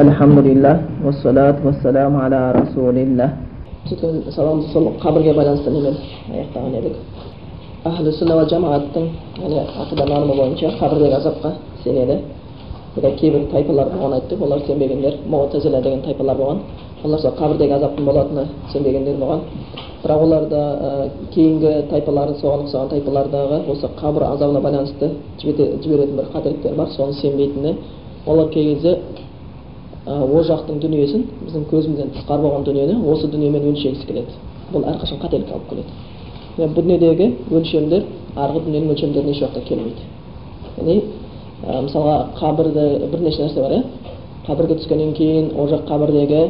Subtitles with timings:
[0.00, 3.30] Wassalatu wassalamu ala rasulillah.
[3.84, 5.96] Сөйткен саламды сол қабірге байланысты немен
[6.32, 6.96] аяқтаған едік
[7.84, 9.04] ахлі сүнна жамааттың
[9.40, 11.52] яғни ақида нанымы бойынша қабірдегі азапқа
[11.84, 12.16] сенеді
[12.96, 16.58] бұда кейбір тайпалар болған айттық олар сенбегендер муътазила деген тайпалар болған
[17.04, 19.40] олар сол қабірдегі азаптың болатынына сенбегендер болған
[20.02, 20.60] бірақ оларда
[21.34, 25.10] кейінгі тайпалардың соған ұқсаған тайпалардағы осы қабір азабына байланысты
[25.40, 27.76] жіберетін бір қателіктер бар соны сенбейтіні
[28.26, 28.98] олар кей кезде
[30.06, 34.38] о жақтың дүниесін біздің көзімізден тысқары болған дүниені осы дүниемен өлшегісі келеді.
[34.72, 35.90] Бұл әрқашан қателікке алып келеді.
[36.56, 40.06] Бұл дүниедегі өлшемдер арғы дүниенің өлшемдеріне еш уақытта келмейді.
[40.78, 40.96] Яғни
[41.84, 43.82] мысалға қабірде бірнеше нәрсе бар иә?
[44.46, 46.40] Қабірге түскеннен кейін ол жақ қабірдегі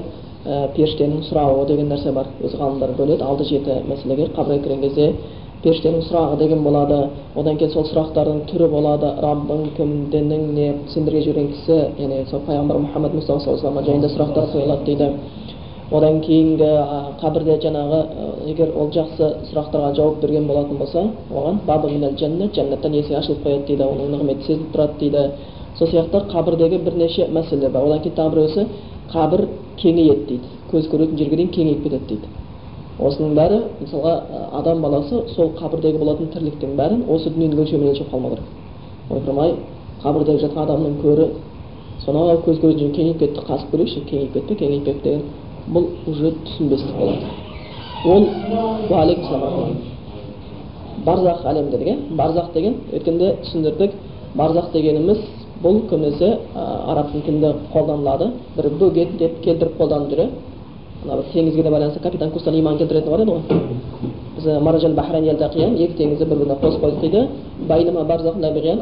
[0.47, 2.31] ә, періштенің сұрауы деген нәрсе бар.
[2.45, 3.25] Өзі ғалымдар бөледі.
[3.27, 5.13] Алты жеті мәселеге қабірге кірген кезде
[5.63, 6.99] періштенің сұрағы деген болады.
[7.37, 9.11] Одан кейін сол сұрақтардың түрі болады.
[9.21, 10.69] Раббың кім дінің не?
[10.95, 15.11] сендерге жіберген кісі яғни сол пайғамбар мұхаммад мұстафа саллаллаху алейhi жайында сұрақтар қойылады дейді.
[15.91, 16.71] Одан кейінгі
[17.21, 18.01] қабірде жаңағы
[18.49, 21.03] егер ол жақсы сұрақтарға жауап берген болатын болса
[21.35, 25.25] оған бабы минал жәннат жәннаттан есік ашылып қояды дейді оның нығметі сезіліп тұрады дейді.
[25.79, 27.89] Сол сияқты қабірдегі бірнеше мәселелер бар.
[27.91, 28.67] Одан кейін тағы біреусі
[29.13, 29.49] қабір
[29.83, 30.55] кеңейеді дейді.
[30.71, 32.29] Көз көретін жерге дейін кеңейіп кетеді дейді.
[33.07, 34.15] Осының бәрі мысалға
[34.61, 38.49] адам баласы сол қабірдегі болатын тірліктің бәрін осы дүниенің өлшемімен өлшеп қалмау керек.
[39.11, 39.55] Ойпырмай
[40.03, 41.29] қабірдегі жатқан адамның көрі
[42.05, 45.23] сонау көз жері кеңейіп кетті қасып көрейікші кеңейіп кетті кеңейіп кетті деген
[45.75, 47.27] бұл уже түсінбестік болады.
[48.05, 48.23] Ол
[48.91, 49.77] уағалейкум
[51.05, 51.97] барзақ әлем дедік иә?
[52.17, 53.93] Барзақ деген өткенде түсіндірдік
[54.37, 55.19] барзақ дегеніміз
[55.63, 58.31] бұл көбінесе араб тілінде қолданылады.
[58.57, 60.29] Бір бөгет деп келтіріп қолданып жүр
[61.05, 63.43] мына бір теңізге де байланысты капитан кустан иман келтіретін бар еді ғой
[64.37, 67.29] біз маражан бахрайн екі теңізді бір біріне қосып қойдық дейді
[67.69, 68.35] байнама барзақ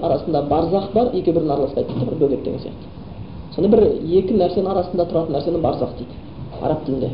[0.02, 3.84] арасында барзақ бар екеуі бірін араласпайды дейді бір бөгет деген сияқты сонда бір
[4.18, 6.14] екі нәрсенің арасында тұратын нәрсені барзақ дейді
[6.62, 7.10] араб тілінде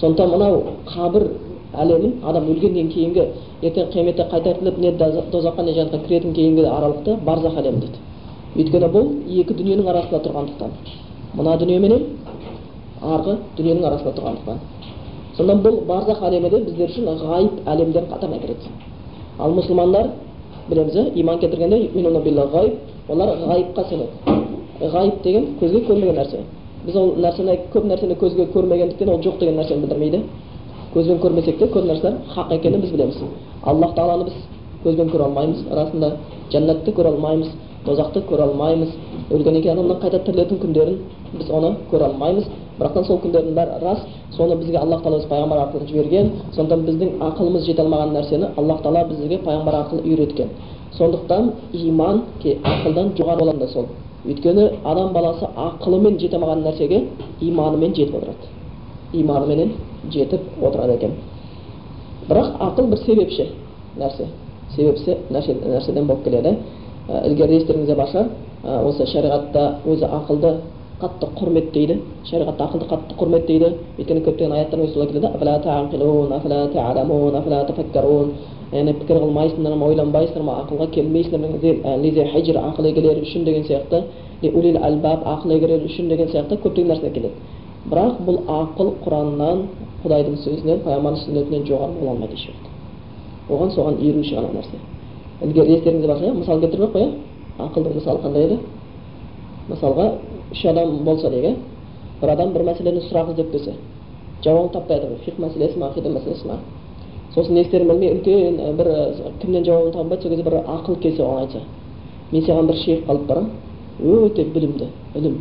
[0.00, 1.28] сондықтан мынау қабір
[1.74, 3.24] әлемін адам өлгеннен кейінгі
[3.62, 4.92] ертең қияметте қайтартылып не
[5.32, 7.98] тозаққа не жәннатқа кіретін кейінгі аралықты барзақ әлемі дейді
[8.56, 9.08] өйткені бұл
[9.40, 10.70] екі дүниенің арасында тұрғандықтан
[11.34, 12.04] мына дүние менен
[13.04, 14.58] арғы дүниенің арасында тұрғандықтан.
[15.36, 18.72] Сонда бұл барзақ әлемі де біздер үшін ғайып әлемдер қатарына кіреді
[19.38, 20.10] ал мұсылмандар
[20.68, 21.90] білеміз иә иман келтіргенде
[23.08, 24.08] олар ғайыпқа сенеді.
[24.80, 26.38] Ғайып деген көзге көрмеген нәрсе.
[26.86, 30.22] Біз ол нәрсені көп нәрсені көзге көрмегендіктен ол жоқ деген нәрсені білдірмейді.
[30.94, 33.20] Көзбен көрмесек те көп нәрселер хақ екенін біз білеміз.
[33.62, 34.34] Аллах тағаланы біз
[34.84, 35.64] көзбен көре алмаймыз.
[35.70, 36.12] Расында
[36.52, 37.48] жәннатты көре алмаймыз
[37.84, 38.88] тозақты көре алмаймыз.
[39.30, 40.98] Өлгеннен кейін адамның қайта тірілетін күндерін
[41.34, 42.44] біз оны көре алмаймыз.
[42.78, 43.98] Бірақтан сол күндердің бәрі рас.
[44.36, 46.30] Соны бізге аллах тағала өз пайғамбар арқылы жіберген.
[46.54, 50.48] Сондықтан біздің ақылымыз жете алмаған нәрсені аллах тағала бізге пайғамбар арқылы үйреткен.
[50.98, 53.86] Сондықтан иман ақылдан жоғары болған да сол.
[54.26, 57.04] Өйткені адам баласы ақылымен жете алмаған нәрсеге
[57.40, 58.48] иманымен жетіп отырады.
[59.12, 59.72] Иманыменен
[60.10, 61.12] жетіп отырады екен.
[62.28, 63.48] Бірақ ақыл бір себепші
[63.98, 64.26] нәрсе.
[64.74, 66.56] Себепші нәрседен болып келеді.
[67.08, 68.30] Ілгері естеріңізде бар шығар
[68.88, 70.54] осы шариғатта өзі ақылды
[71.02, 71.94] қатты құрметтейді
[72.28, 73.68] шариғатта ақылды қатты құрметтейді
[73.98, 75.28] өйткені көптеген аяттар солай келеді
[78.98, 83.98] пікір қылмайсыңдар ма ойланбайсыңдар ма ақылға келмейсіңдер ақыл егелері үшін деген сияқты
[85.30, 87.34] ақыл егелері үшін деген сияқты көптеген нәрселер келеді
[87.90, 89.58] бірақ бұл ақыл құраннан
[90.02, 92.70] құдайдың сөзінен пайғамбардың сүннетінен жоғары бола алмайды еш уақытта
[93.54, 94.76] оған соған еруші ғана нәрсе
[95.44, 97.10] естеріңізде бар иә мысал келтіріп қой иә
[97.66, 98.56] ақылдың мысалы қандай еді
[99.68, 100.06] мысалға
[100.52, 101.58] үш адам болса дейік
[102.20, 103.74] бір адам бір мәселені сұрақ іздеп келсе
[104.44, 106.58] жауабын таппай жатыр фиқ мәселесі ма ақида мәселесі ма
[107.34, 108.90] сосын не істерін білмей үлкен бір
[109.40, 111.60] кімнен жауабын табылмайды сол кезде бір ақыл келсе оған айтса
[112.32, 113.50] мен саған бір шейх алып барамын
[114.00, 115.40] өте білімді ілім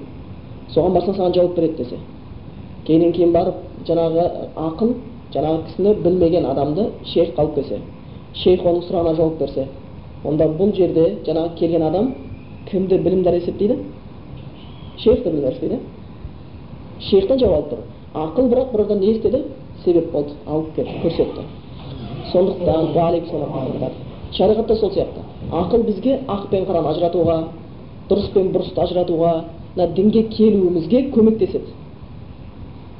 [0.74, 1.98] соған барсаң саған жауап береді десе
[2.88, 3.56] кейіннен кейін барып
[3.88, 4.94] жаңағы ақыл
[5.34, 7.80] жаңағы кісіні білмеген адамды шейх алып келсе
[8.44, 9.68] шейх оның сұрағына жауап берсе
[10.24, 12.14] онда бұл жерде жаңағы келген адам
[12.70, 13.78] кімді білімдар есептейді
[14.98, 15.80] шейхті білімдар есептейді
[17.10, 17.80] шейхтан жауап алып тұр.
[18.14, 19.44] Ақыл бірақ бір не істеді?
[19.84, 20.32] Себеп болды.
[20.48, 21.42] Алып келді көрсетті.
[22.32, 22.94] Сондықтан
[24.34, 25.22] шариғатта сол сияқты.
[25.52, 27.38] Ақыл бізге ақ пен қараны ажыратуға
[28.10, 29.34] дұрыс пен бұрысты ажыратуға
[29.76, 31.74] мына дінге келуімізге көмектеседі.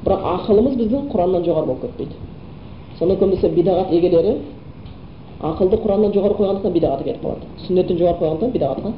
[0.06, 2.14] Бірақ ақылымыз біздің құраннан жоғары болып кетпейді.
[3.00, 4.36] Сонда көбінесе бидағат егелері
[5.42, 7.50] ақылды құраннан жоғары қойғандықтан бидағатқа кетіп қалады.
[7.66, 8.94] Сүннеттен жоғары қойғандықтан бидағатқа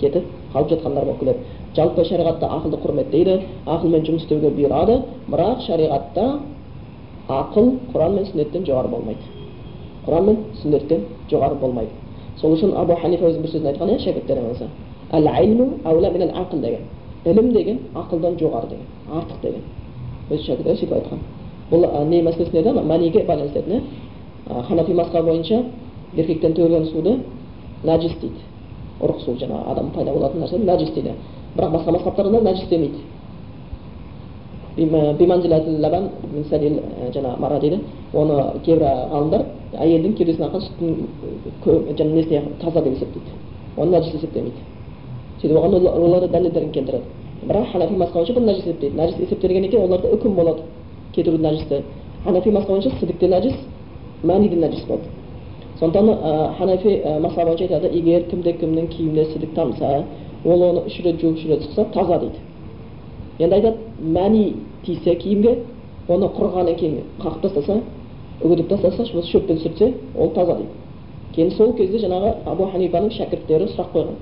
[0.00, 1.38] кетіп қалып жатқандар болып келеді
[1.76, 3.34] жалпы шариғатта ақылды құрметтейді
[3.66, 5.00] ақылмен жұмыс істеуге бұйырады
[5.30, 6.24] бірақ шариғатта
[7.28, 9.20] ақыл құран мен сүннеттен жоғары болмайды.
[10.06, 11.00] Құран мен сүннеттен
[11.30, 11.90] жоғары болмайды.
[12.40, 14.54] Сол үшін абу ханифа өзінің бір сөзінде айтқан иә шәкірттеріне
[16.62, 16.82] деген
[17.24, 19.62] ілім деген ақылдан жоғары деген артық деген.
[20.30, 21.18] Өз шәкірттері сөйтіп айтқан.
[21.70, 23.82] Бұл не мәселесінде еді ана мәниге байланысты еді
[24.68, 25.64] ханафи мазхабы бойынша
[26.16, 27.18] еркектен төгілген суды
[27.84, 28.40] нәжіс дейді.
[29.00, 31.14] Ұрық су жаңағы адам пайда болатын нәрсе нәжіс дейді.
[31.56, 32.98] Бірақ басқа мазхабтарда нәжіс демейді.
[35.80, 36.10] Лабан
[37.14, 37.80] жаңағы мара дейді.
[38.14, 38.82] Оны кейбір
[39.12, 39.44] ғалымдар
[39.78, 40.90] әйелдің кеудесінен аққан сүттің
[41.98, 43.30] жаңағы несіне таза деп есептейді.
[43.76, 44.60] Оны нәжіс есептемейді.
[45.40, 47.04] Сөйтіп оған олар дәлелдерін келтіреді.
[47.46, 48.96] Бірақ ханафи мазхабы бойынша бұл нәжіс есептейді.
[48.96, 50.62] Нәжіс есептелгеннен кейін оларда үкім болады.
[51.14, 51.82] Кетіру нәжісті
[52.24, 53.54] ханафи мазхабы бойынша сідік те нәжіс
[54.22, 55.19] мәни нәжіс болды.
[55.80, 60.04] Сондықтан ханафи мазхабы айтады егер кімде кімнің киіміне сідік тамса
[60.44, 62.36] ол оны үш рет жуып үш рет шықса таза дейді.
[63.38, 65.58] Енді айтады мәни тисе киімге
[66.08, 67.80] оны құрғаннан кейін қағып тастаса
[68.42, 70.70] үгітіп тастаса шөппен сүртсе ол таза дейді.
[71.34, 74.16] Кейін сол кезде жаңағы абу ханифаның шәкірттері сұрақ қойған.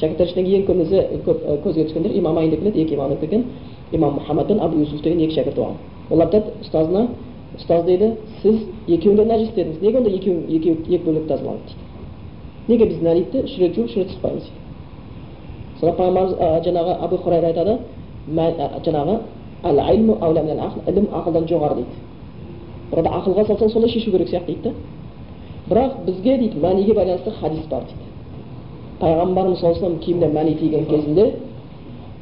[0.00, 3.44] Шәкірттер ішіндегі ең көбінесе көп көзге түскендер имам келеді екі имам келген
[3.92, 5.76] имам мұхаммад абу юсуф деген екі шәкірті болған
[6.10, 7.06] олар айтады ұстазына
[7.58, 8.12] ұстаз дейді
[8.42, 9.82] сіз екеуін де нәжіс дедіңіз.
[9.82, 11.84] Неге онда екеуін екеуі екі бөлек тазаламайды дейді
[12.68, 14.60] неге біз нәлитті үш рет жуып үш рет сықпаймыз дейді
[15.80, 17.78] сонда пайғамбарымыз жаңағы абу хурайра айтады
[18.86, 19.18] жаңағы
[20.88, 21.94] ілім ақылдан жоғары дейді.
[22.90, 24.72] Burada ақылға салсаң солай шешу керек сияқты дейді
[25.68, 28.04] бірақ бізге дейді мәниге байланысты хадис бар дейді.
[29.00, 31.32] Пайғамбарымыз саллаллаху алейhi киіміне мәни тиген кезінде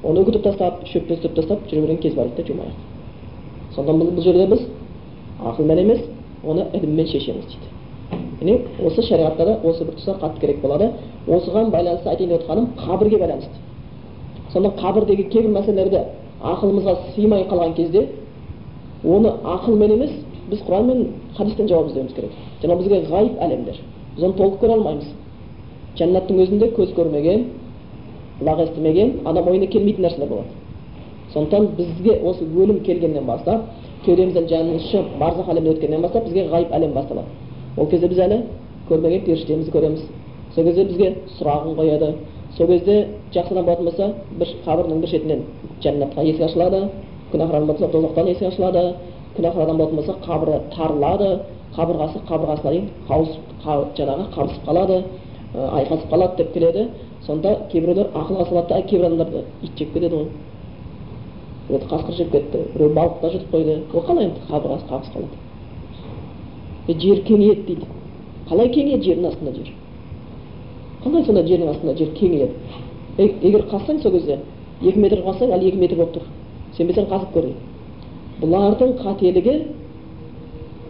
[0.02, 2.66] оны үгітіп тастап шөппен сүртіп тастап жүре берген кез бар дейді да жумай
[3.74, 4.66] сонда бұл жерде біз
[5.50, 6.00] ақылмен емес
[6.44, 7.68] оны іліммен шешеміз дейді
[8.40, 10.90] міне осы шариғатта да осы бір тұста қатты керек болады
[11.26, 16.04] осыған байланысты айтайын деп отырғаным қабірге байланысты сонда қабірдегі кейбір мәселелерді
[16.42, 18.06] ақылымызға сыймай қалған кезде
[19.04, 20.10] оны ақылмен емес
[20.50, 21.06] біз құран мен
[21.36, 22.30] хадистен жауап іздеуіміз керек
[22.62, 23.78] жаңағы бізге ғайып әлемдер
[24.16, 25.06] біз оны толық көре алмаймыз
[25.98, 27.46] жәннаттың өзінде көз көрмеген
[28.40, 30.48] құлақ естімеген адам ойына келмейтін нәрселер болады
[31.32, 33.64] сондықтан бізге осы өлім келгеннен бастап
[34.04, 37.28] кеудемізден жанымыз шығып барзақ әлеміне өткеннен бастап бізге ғайып әлем басталады
[37.76, 38.38] ол кезде біз әлі
[38.88, 40.02] көрмеген періштемізді көреміз
[40.54, 42.12] сол кезде бізге сұрағын қояды
[42.56, 42.96] сол кезде
[43.34, 45.42] жақсы адам болатын болса бір қабірдің бір шетінен
[45.82, 46.82] жәннатқа есік ашылады
[47.32, 48.84] күнәһар адам болса тозақтан есік ашылады
[49.36, 51.30] күнәһар адам болатын болса қабірі тарылады
[51.76, 55.02] қабырғасы қабырғасына дейін қауысып жаңағы қабысып қалады
[55.54, 56.88] айқасып қалады деп келеді
[57.26, 60.26] сонда кейбіреулер ақылға салады да кейбір адамдарды ит жеп кетеді ғой
[61.68, 62.58] біреуді қасқыр жеп кетті.
[62.74, 63.78] Біреу балықта жұтып қойды.
[63.94, 64.40] Ол қалай енді?
[64.50, 65.36] Қабырғасы қабысып қалады.
[67.00, 67.86] Жер кеңейеді дейді.
[68.48, 69.04] Қалай кеңейеді?
[69.04, 69.74] Жердің астында жер.
[71.04, 72.54] Қалай сонда жердің астында жер кеңейеді?
[73.18, 74.38] Егер қазсаң сол кезде
[74.82, 76.30] екі метр қазсаң әлі екі метр болып тұр.
[76.76, 77.70] Сенбесең қазып көр дейді
[78.42, 79.52] бұлардың қателігі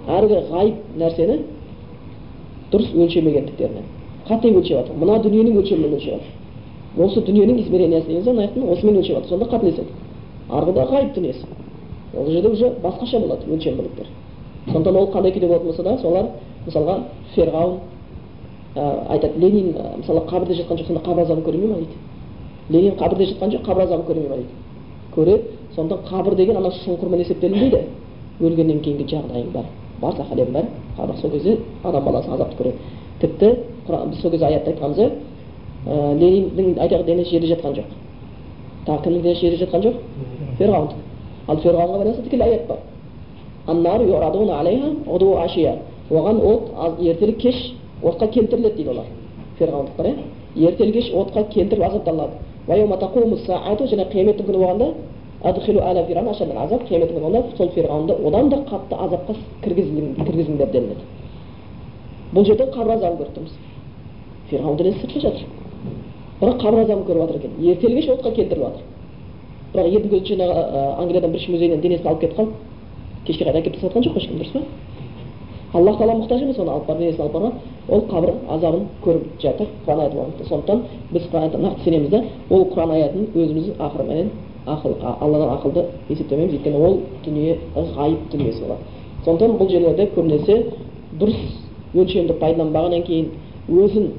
[0.08, 1.36] әргі ғайып нәрсені
[2.72, 3.90] дұрыс өлшемегендіктерінен
[4.28, 4.96] қате өлшеп жатыр.
[4.96, 7.04] Мына дүниенің өлшемімен өлшеп жатыр.
[7.04, 9.28] Осы дүниенің измерениясы деген ана аяқтың осымен өлшеп жатыр.
[9.28, 9.90] Сонда қателеседі.
[10.52, 11.46] Арғыда ғайып дүниесі
[12.16, 14.06] ол жерде уже басқаша болады өлшем бірліктер
[14.66, 16.26] сондықтан ол қандай күйде болатын болса да солар
[16.66, 16.98] мысалға
[17.34, 17.78] ферғауын
[18.74, 21.96] айтады ленин мысалы қабірде жатқан жоқ сонда қабір азабын көре ме дейді?
[22.70, 24.36] Ленин қабірде жатқан жоқ қабір азабын көре ме?
[24.36, 24.48] дейді.
[25.14, 25.42] Көреді
[25.74, 27.80] сондықтан қабір деген ана шұңқырмен есептелінбейді.
[28.40, 29.64] Өлгеннен кейінгі жағдайың бар.
[30.00, 30.64] Барзақ әлем бар.
[30.98, 32.76] Қабір сол кезде адам баласы азапты көреді.
[33.20, 33.56] Тіпті
[33.88, 35.10] біз сол кезде аятта айтқанбыз иә
[36.16, 37.84] лениннің айтайық денесі жерде жатқан жоқ.
[38.86, 39.96] Тағы кімнің денесі жерде жатқан жоқ
[40.58, 41.00] ферғаундікі
[41.48, 42.78] ал ферғауынға байланысты тікелей аят бар
[46.10, 46.62] оған от
[47.00, 49.06] ертелі кеш отқа келтіріледі дейді олар
[49.58, 52.32] ферғауындықтар иә ертелі кеш отқа келтіріліп азапталады
[53.88, 54.86] және қияметтің күні болғанда
[56.62, 61.04] азап күні болғанда сол ферғауынды одан да қатты азапқа кіргізіңдер делінеді
[62.34, 63.52] бұл жерде қабір азабын көріп тұрмыз
[64.50, 65.61] ферғауын денесі сыртта жатыр
[66.42, 67.52] бірақ қабір азабын көріп жатыр екен.
[67.70, 68.82] Ертелі кеш отқа келтіріліп жатыр.
[69.72, 70.58] Бірақ көзінше жаңағы
[70.98, 72.52] англиядан брitish музейінен денесін алып кетіп қалып
[73.26, 74.60] кешке қарай әкеліп тастап жатқан жоқ ешкім дұрыс па?
[75.72, 77.52] Аллах тағала мұқтаж емес оны алып барып денесін алып барған.
[77.88, 80.82] Ол қабір азабын көріп жатыр құран болғандықтан сондықтан
[81.12, 84.28] біз құран аятына нақты сенеміз да ол құран аятын өзіміз ақырыменен
[84.66, 86.54] ақыл алладан ақылды есептемейміз.
[86.58, 88.82] Өйткені ол дүние ғайып дүниесі болады.
[89.24, 90.66] Сондықтан бұл жерлерде көбінесе
[91.18, 91.40] дұрыс
[91.94, 93.30] өлшемді пайдаланбағаннан кейін
[93.68, 94.12] өзін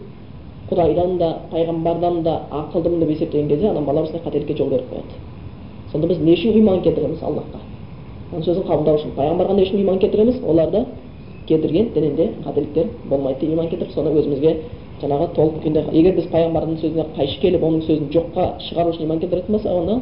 [0.70, 5.20] құдайдан да пайғамбардан да ақылдымын деп есептеген кезде адам бала осындай қателікке жол беріп қояды
[5.92, 7.60] сонда біз не үшін иман келтіреміз аллахқа
[8.32, 10.86] оның сөзін қабылдау үшін пайғамбарға не үшін иман келтіреміз оларды
[11.48, 14.56] келтірген дінінде қателіктер болмайды иман келтіріп соны өзімізге
[15.02, 19.20] жаңағы толық күйінде егер біз пайғамбардың сөзіне қайшы келіп оның сөзін жоққа шығару үшін иман
[19.20, 20.00] келтіретін болсақ онда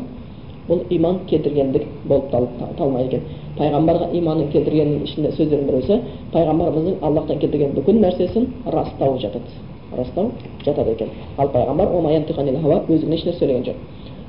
[0.69, 3.23] бұл иман келтіргендік болып табылмайды екен
[3.57, 5.99] пайғамбарға иманын келтіргеннің ішінде сөздердің біреусі
[6.35, 10.31] пайғамбарымыздың аллахтан келтірген бүкіл нәрсесін растау жатады растау
[10.65, 13.75] жатады екен ал пайғамбар өздігінен ешнәрсе сөйлеген жоқ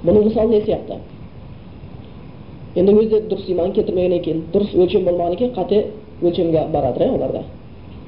[0.05, 0.99] бұның мысалы не сияқты
[2.75, 5.85] енді өзі дұрыс иман келтірмеген екен дұрыс өлшем болмаған екен қате
[6.23, 7.43] өлшемге барады иә оларда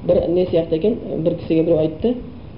[0.07, 2.15] бір не сияқты екен бір кісіге біреу айтты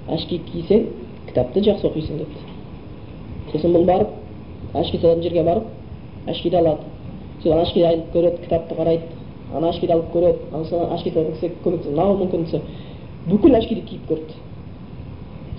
[0.10, 0.88] әшки кисең
[1.28, 4.10] кітапты жақсы оқисың депті сосын бұл барып
[4.74, 6.90] әшки салатын жерге барып әшкиді алады
[7.44, 9.04] содан ашкиді алып көреді кітапты қарайды
[9.56, 12.62] ана ашкиді алып көреді анасынан ашки салатын кісі көмектеседі мынау мүмкін
[13.28, 14.47] бүкіл ашкиді киіп көрді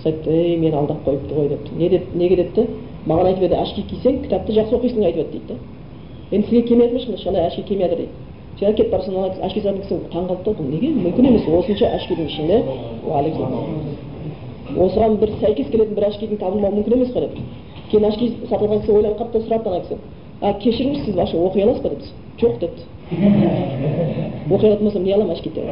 [0.05, 1.75] айтты ей мені алдап қойыпты ғой депті.
[1.75, 2.67] Не деп неге депті?
[3.07, 5.55] Маған айтып еді ашки кисең кітапты жақсы оқисың айтып еді дейді да
[6.31, 8.11] енді сізге келмеді ме ешқандай ашки келмей жатыр дейді.
[8.59, 10.89] Сен кетіп бара жатсаң ашки салатын кісі таң қалды да бұл неге?
[10.99, 12.57] Мүмкін емес осынша ашкидің ішінде
[14.77, 17.33] осыған бір сәйкес келетін бір ашкидің табылмауы мүмкін емес қой деп
[17.91, 19.95] кейін ашки сатылған кісі ойланып қалды да сұрапты ана кісі
[20.41, 21.89] а кешіріңіз сіз вообще оқи аласыз ба?
[21.89, 22.09] депті.
[22.39, 22.83] Жоқ депті.
[24.49, 25.49] Оқи алатын болсам не аламын ашки?
[25.49, 25.65] деп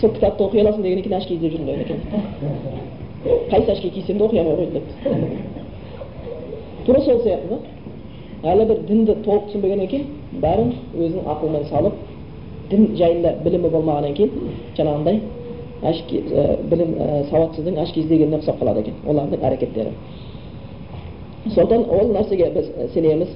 [0.00, 1.98] сол кітапты оқи аласың дегеннен кейін ашки іздеп жүрмін екен
[3.50, 4.94] қайсы ашки кисем де оқи алмай қойдым депті
[6.86, 7.58] тура сол сияқты да
[8.52, 10.06] әлі бір дінді толық түсінбегеннен кейін
[10.42, 11.94] бәрін өзінің ақылымен салып
[12.70, 14.30] дін жайында білімі болмағаннан кейін
[14.76, 15.20] жаңағындай
[15.82, 16.22] ашки
[16.70, 16.96] білім
[17.30, 19.92] сауатсыздың ашки іздегеніне ұқсап қалады екен олардың әрекеттері
[21.54, 23.28] сондықтан ол нәрсеге біз сенеміз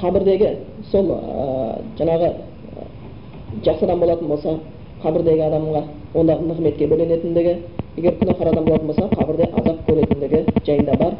[0.00, 0.50] қабірдегі
[0.90, 1.12] сол
[1.98, 2.32] жаңағы
[3.64, 4.58] жақсы адам болатын болса
[5.02, 5.82] қабірдегі адамға
[6.16, 7.52] ондағы нығметке бөленетіндігі
[8.00, 11.12] егер күнәһар адам болатын болса қабірде азап көретіндігі жайында бар.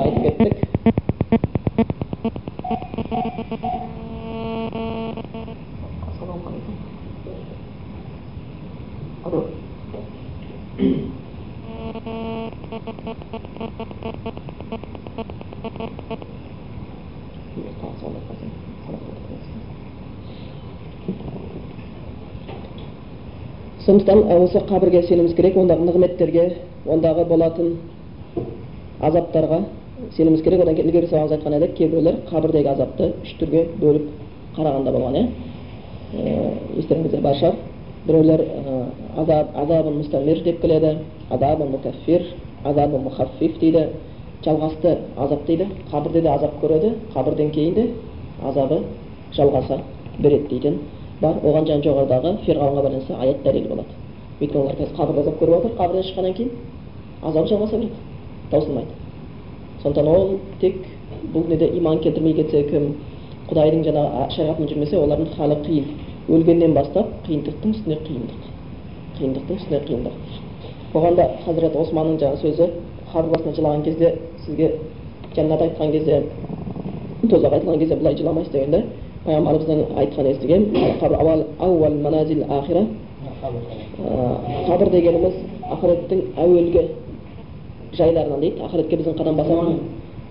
[0.00, 0.54] Айтып кеттік
[6.08, 6.76] ассалаумағалейкум
[9.24, 9.40] алло
[23.86, 26.44] сондықтан осы қабірге сенуіміз керек ондағы нығметтерге
[26.86, 27.76] ондағы болатын
[29.00, 29.60] азаптарға
[30.16, 30.60] сенуіміз керек.
[30.60, 34.06] Одан кейін ілгері сабағымызда айтқан едік кейбіреулер қабірдегі азапты үш түрге бөліп
[34.56, 35.24] қарағанда болған иә?
[36.76, 37.54] Естеріңізде бар шығар
[38.06, 38.44] біреулер
[39.16, 40.96] азаб азабын мустамир деп келеді
[41.30, 42.26] азабын мукаффир
[42.64, 43.86] азабын мухаффиф дейді.
[44.44, 47.88] Жалғасты азап дейді қабірде де азап көреді қабірден кейін де
[48.42, 48.82] азабы
[49.36, 49.80] жалғаса
[50.18, 50.78] береді дейтін.
[51.20, 51.34] Бар.
[51.44, 53.92] Оған жаңа жоғарыдағы фирғауынға байланысты аят дәлел болады.
[54.40, 56.50] Өйткені олар қазір қабірде азап көріп жатыр қабірден шыққаннан кейін.
[57.22, 57.94] Азабы жалғаса береді
[58.50, 58.92] таусылмайды.
[59.82, 60.76] Сондықтан ол тек
[61.34, 62.94] бұл неде иман келтірмей кетсе кім
[63.50, 65.84] құдайдың жаңағы шариғатымен жүрмесе олардың халі қиын.
[66.28, 68.42] Өлгеннен бастап қиындықтың үстіне қиындық.
[69.18, 70.14] Қиындықтың үстіне қиындық.
[70.94, 72.70] Оған да хазірет османның жаңағы сөзі
[73.12, 74.72] қабір басына жылаған кезде сізге
[75.36, 76.22] жәннат айтқан кезде
[77.28, 78.52] тозақ айтылған кезде былай жыламайсыз
[79.20, 80.72] дегенде пайғамбарымыздан айтқан естігемін
[84.66, 85.34] қабір дегеніміз
[85.74, 86.82] ақыреттің әуелгі
[87.98, 89.78] жайларынан дейді ақыретке біздің қадам басатын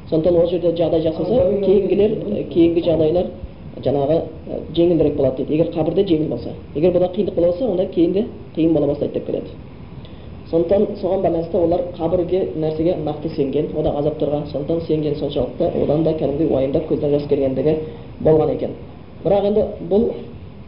[0.09, 2.11] сондықтан ол жерде жағдай жақсы болса кейінгілер
[2.53, 3.25] кейінгі жағдайлар
[3.83, 4.21] жаңағы
[4.75, 8.87] жеңілірек болады дейді егер қабірде жеңіл болса егер бұда қиындық бола онда кейінгі қиын бола
[8.87, 9.49] бастайды деп келеді
[10.49, 16.13] сондықтан соған байланысты олар қабірге нәрсеге нақты сенген одағы азаптарға сондықтан сенген соншалықты одан да
[16.13, 17.75] кәдімгідей уайымдап көзіне жас келгендігі
[18.23, 18.71] болған екен
[19.23, 20.07] бірақ енді бұл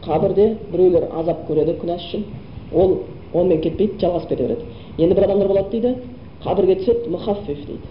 [0.06, 2.24] қабірде біреулер азап көреді күнәсі үшін
[2.72, 2.98] ол
[3.34, 4.62] онымен кетпейді жалғасып кете береді
[4.98, 5.96] енді бір адамдар болады дейді
[6.44, 7.90] қабірге түседі мұхаффиф дейді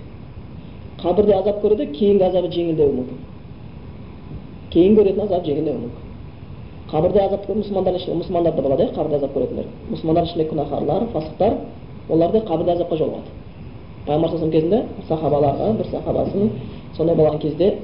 [1.03, 3.19] қабірде азап көреді кейінгі азабы жеңілдеуі мүмкін
[4.71, 6.09] кейін көретін азап жеңілдеуі мүмкін
[6.91, 11.55] қабірде азап мұсылмандар да болады иә қабірде азап көретіндер мұсылмандар ішінде күнәһарлар фасықтар
[12.09, 13.29] олар да қабірде азапқа жолығады.
[14.07, 16.49] Пайғамбар кезінде сахабаларға бір сахабасын
[16.97, 17.75] сондай болған кезде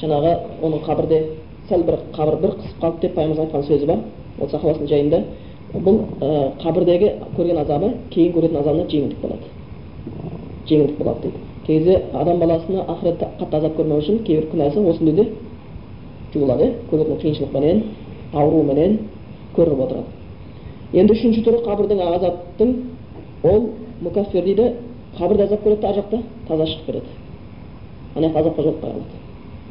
[0.00, 1.22] жаңағы оның қабірде
[1.68, 3.98] сәл бір қабір бір қысып қалды деп пайғамбарымыз айтқан сөзі бар.
[4.40, 5.22] Ол сахабасының жайында.
[5.74, 5.96] Бұл
[6.62, 9.48] қабірдегі көрген азабы кейін көретін азабынан жеңілдік болады.
[10.68, 11.38] Жеңілдік болады дейді.
[11.66, 15.24] Кей кезде адам баласына ақыретте қатты азап көрмеу үшін кейбір күнәсі осында де
[16.34, 16.64] жуылады.
[16.64, 17.82] Иә көретін қиыншылықпенен
[18.34, 18.98] ауруменен
[19.56, 20.04] көрініп отырады.
[20.92, 22.74] Енді үшінші түрі қабірдің азаптың
[23.44, 23.68] ол
[24.02, 24.72] мукаффир дейді
[25.18, 27.06] қабірде азап көреді да ар жақта таза шығып кетеді
[28.16, 29.04] ана жақта азапқа жолықпай қалады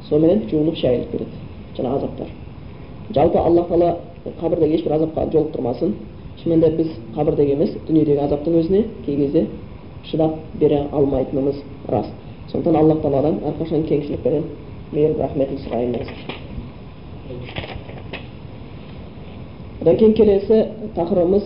[0.10, 1.32] соныменен жуылып шайылып кетеді
[1.77, 2.27] жаңағы азаптар
[3.15, 3.98] жалпы алла тағала
[4.41, 5.96] қабірдегі ешбір азапқа жолықтырмасын
[6.43, 9.48] шынымен біз қабірдегі емес дүниедегі азаптың өзіне кей кезде
[10.10, 12.08] шыдап бере алмайтынымыз рас
[12.51, 14.50] сондықтан аллах тағаладан әрқашан кеңшілікпенен
[14.91, 16.08] мейірім рахметін сұраймыз
[19.83, 20.57] одан кейін келесі
[20.97, 21.45] тақырыбымыз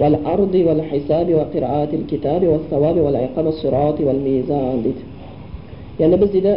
[0.00, 5.02] والأرض والحساب وقراءة الكتاب والثواب والعقاب والصراط والميزان дейді
[6.00, 6.52] яғни біз дейді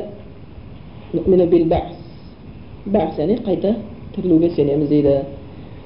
[2.87, 3.75] бәс яғни қайта
[4.15, 5.15] тірілуге сенеміз дейді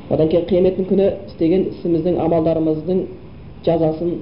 [0.09, 3.01] одан кейін қияметтің күні істеген ісіміздің амалдарымыздың
[3.65, 4.13] жазасын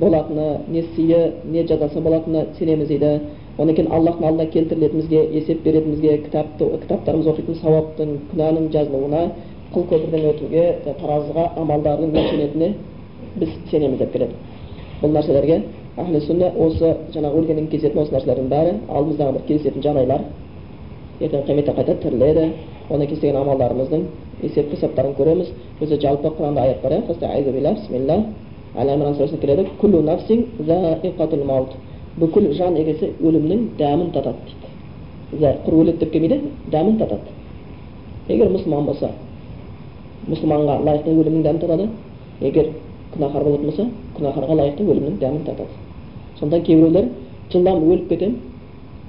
[0.00, 3.20] болатыны не сыйы не жазасы болатынына сенеміз дейді
[3.57, 9.21] одан кейін аллахтың алдына келтірілетінімізге есеп беретінімізге кітапты кітаптарымыз оқитын сауаптың күнәнің жазылуына
[9.73, 10.63] қыл көпірден өтуге
[11.01, 12.69] таразыға амалдардың өлшенетініне
[13.39, 14.33] біз сенеміз деп келеді
[15.01, 15.57] бұл нәрселерге
[15.97, 20.21] әхлі сүнна осы жаңағы өлгеннен кезетін осы нәрселердің бәрі алдымыздағы бір кездесетін жағдайлар
[21.21, 22.45] ертең қияметте қайта тіріледі
[22.89, 24.01] одан кейін істеген амалдарымыздың
[24.43, 25.47] есеп қисаптарын көреміз
[25.81, 27.01] өзі жалпы құранда аят бар иә
[27.73, 28.17] бисмилля
[28.77, 29.65] әл имран сүресінде келеді
[32.17, 34.37] бүкіл жан егесі өлімнің дәмін татады
[35.31, 35.53] дейді.
[35.65, 36.39] Құр өледі деп келмейді
[36.71, 37.33] дәмін татады.
[38.27, 39.11] Егер мұсылман болса
[40.27, 41.89] мұсылманға лайықты өлімнің дәмін татады.
[42.41, 42.71] Егер
[43.13, 43.85] күнәһар болатын болса
[44.17, 45.69] күнәһарға лайықты өлімнің дәмін татады.
[46.39, 47.09] Сонда кейбіреулер
[47.51, 48.39] жылдам өліп кетемін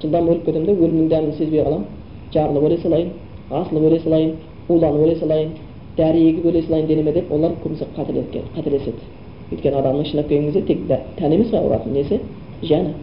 [0.02, 1.86] жылдам өліп кетемін де өлімнің дәмін сезбей қаламын
[2.34, 3.10] жарылып өле салайын
[3.50, 4.34] асылып өле салайын
[4.68, 5.54] уланып өле салайын
[5.96, 9.00] дәрі егіп өле салайын дене ме деп олар көбінесе қателеседі.
[9.50, 10.78] Өйткені адамның шындап келген кезде тек
[11.18, 12.20] тән емес қой ауыратын несі?
[12.62, 12.94] Жаны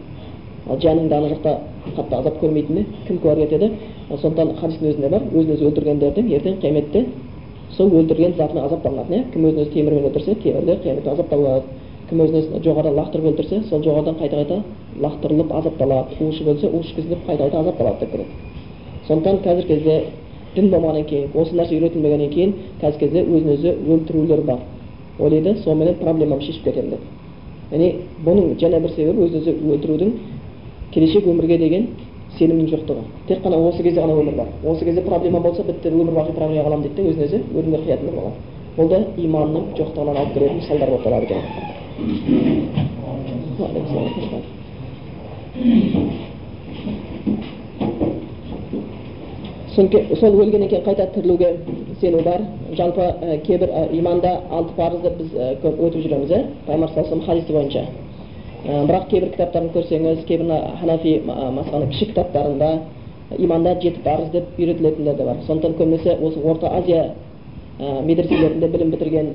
[0.68, 1.58] ал жаныңды ана жақта
[1.96, 3.70] қатты азап көрмейтініне кім куәлік етеді
[4.10, 7.04] сондықтан хадистің өзінде бар өзін өзі өлтіргендердің ертең қияметте
[7.76, 11.64] сол өлтірген затына азапталынады иә кім өзін өзі темірмен өлтірсе темірде қияметте азапталады.
[12.08, 14.62] Кім өзін өзі жоғарыдан лақтырып өлтірсе сол жоғарыдан қайта қайта
[15.02, 16.18] лақтырылып азапталады.
[16.20, 18.30] Уышып өлсе ушкізіліп қайта қайта азапталады деп келеді
[19.08, 19.96] сондықтан қазіргі кезде
[20.54, 24.58] дін болмағаннан кейін осы нәрсе үйретілмегеннен кейін қазіргі кезде өзін өзі өлтірулер бар.
[25.18, 27.00] Ойлайды соныменен проблемамды шешіп кетемін деп.
[27.70, 27.88] Яғни
[28.24, 30.10] бұның жаңа бір себебі өзін өзі өлтірудің
[30.94, 31.86] келешек өмірге деген
[32.38, 33.02] сенімнің жоқтығы.
[33.28, 34.48] Тек қана осы кезде ғана өмір бар.
[34.64, 38.14] Осы кезде проблема болса бітті өмір бақи проблема қаламын дейді де өзін өзі өлімге қиятындар
[38.14, 38.32] болған.
[38.76, 41.42] Бұл да иманның жоқтығынан алып келетін мысалдар болып табылады екен.
[49.76, 51.50] Сол өлгеннен кейін қайта тірілуге
[52.00, 52.40] сену бар
[52.76, 57.84] жалпы кейбір иманда алты парызды біз көп өтіп жүреміз иә пайғамбар саллаллаху хадисі бойынша
[58.64, 60.46] бірақ кейбір кітаптарын көрсеңіз кейбір
[60.80, 62.70] ханафи масханың кіші кітаптарында
[63.38, 67.12] иманда жеті парыз деп үйретілетіндер де бар сондықтан көбінесе осы орта азия
[67.78, 69.32] медреселерінде білім бітірген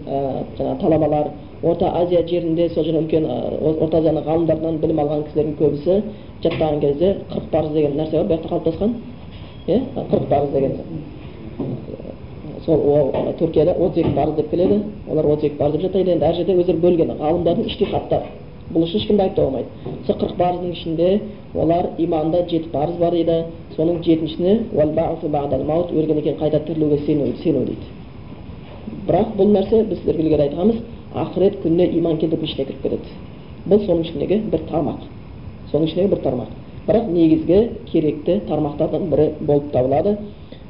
[0.58, 1.28] жаңағы талабалар
[1.64, 6.02] орта азия жерінде сол жаңа үлкен орта азияның ғалымдарынан білім алған кісілердің көбісі
[6.44, 8.96] жаттаған кезде қырық парыз деген нәрсе бар бұл жақта қалыптасқан
[9.68, 10.72] иә қырық парыз деген
[12.66, 12.78] сол
[13.40, 16.56] түркияда отыз екі парыз деп келеді олар отыз екі парыз деп жатайды енді әр жерде
[16.56, 18.26] өздері бөлген ғалымдардың иштихаттары
[18.74, 19.70] бұл үшін ешкімді айыптауға болмайды
[20.08, 21.22] сол қырық парыздың ішінде
[21.56, 23.38] олар иманда жеті парыз бар дейді
[23.76, 24.54] соның жетіншісіне
[25.92, 27.86] өлгеннен кейін қайта тірілуге сену, сену дейді
[29.08, 30.78] бірақ бұл нәрсе біз сіздерге ілгері айтқанбыз
[31.14, 33.08] ақырет күніне иман келтірудің ішіне кіріп кетеді
[33.68, 35.02] бұл соның ішіндегі бір тармақ
[35.72, 36.50] соның ішіндегі бір тармақ
[36.88, 37.60] бірақ негізгі
[37.92, 40.16] керекті тармақтардың бірі болып табылады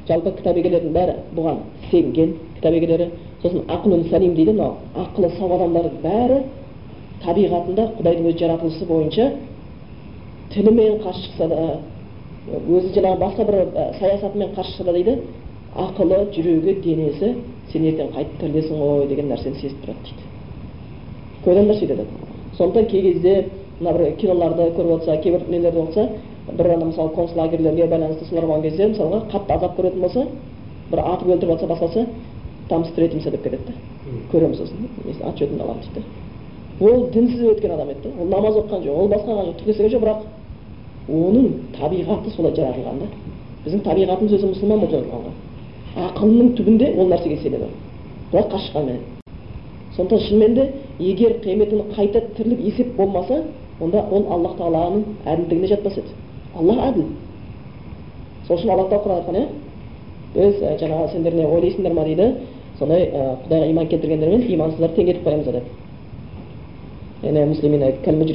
[0.08, 3.06] жалпы кітап егелерінің бәрі бұған сенген кітап егелері
[3.42, 6.40] сосын ақылун сәлим дейді мынау ақылы сау адамдардың бәрі
[7.24, 9.30] табиғатында құдайдың өз жаратылысы бойынша
[10.52, 11.62] тілімен қарсы шықса да
[12.50, 13.58] өзі жаңағы басқа бір
[14.00, 15.16] саясатымен қарсы шықса да дейді
[15.76, 17.34] ақылы жүрегі денесі
[17.72, 20.28] сен ертең қайтып тірілесің ғой деген нәрсені сезіп тұрады дейді
[21.44, 22.06] көп адамдар сөйтеді
[22.58, 23.36] сондықтан кей кезде
[23.80, 26.08] мына бір киноларды көріп отырса кейбір нелерді оқыса
[26.58, 30.26] бір ана мысалы концлагерьлерге байланысты солар болған кезде мысалға қатты азап көретін болса
[30.90, 32.06] бір атып өлтіріп жатса басқасы
[32.68, 33.72] там встретимся деп кетеді да
[34.32, 34.88] көреміз сосын.
[35.28, 36.06] Отчетымды аламын дейді.
[36.80, 40.18] Ол дінсіз өткен адам еді ол намаз оқыған жоқ ол басқа жоқ түк жоқ бірақ
[41.08, 43.06] оның табиғаты солай жаратылған да.
[43.64, 45.50] Біздің табиғатымыз өзі мұсылман болып жаратылған
[45.96, 47.68] ақылының түбінде ол нәрсеге сенеді
[48.32, 49.00] бірақ қашқанменен
[49.96, 53.42] сондықтан шынымен де егер қиямет күні қайта тіріліп есеп болмаса
[53.82, 56.10] онда ол аллах тағаланың әділдігіне жатпас еді
[56.56, 57.06] аллах әділ
[58.46, 59.46] сол үшін алла тағала құран айтқан иә
[60.34, 62.26] біз жаңағы сендер не ойлайсыңдар ма дейді
[62.78, 63.10] сондай
[63.44, 65.66] құдайға иман келтіргендер мен имансыздарды тең етіп қоямыз деп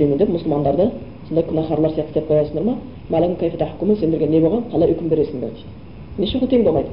[0.02, 0.92] яғни деп мұсылмандарды
[1.28, 5.66] сондай күнәһарлар сияқты істеп қоясыңдар ма сендерге не болған қалай үкім бересіңдер дейді
[6.18, 6.90] неше тең болмайды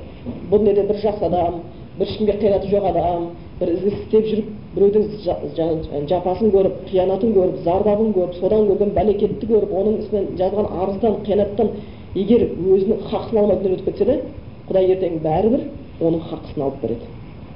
[0.51, 1.61] бұл неде бір жақсы адам
[1.99, 3.29] бір ешкімге қиянаты жоқ адам
[3.61, 9.99] бір істеп жүріп біреудің жапасын көріп қиянатын көріп зардабын көріп содан көрген бәлекетті көріп оның
[10.03, 11.71] үстінен жазған арыздан қиянаттан
[12.15, 14.21] егер өзінің хақысын алмай дүниеден өтіп кетсе де
[14.69, 15.67] құдай ертең бәрібір
[16.01, 17.07] оның хақысын алып береді.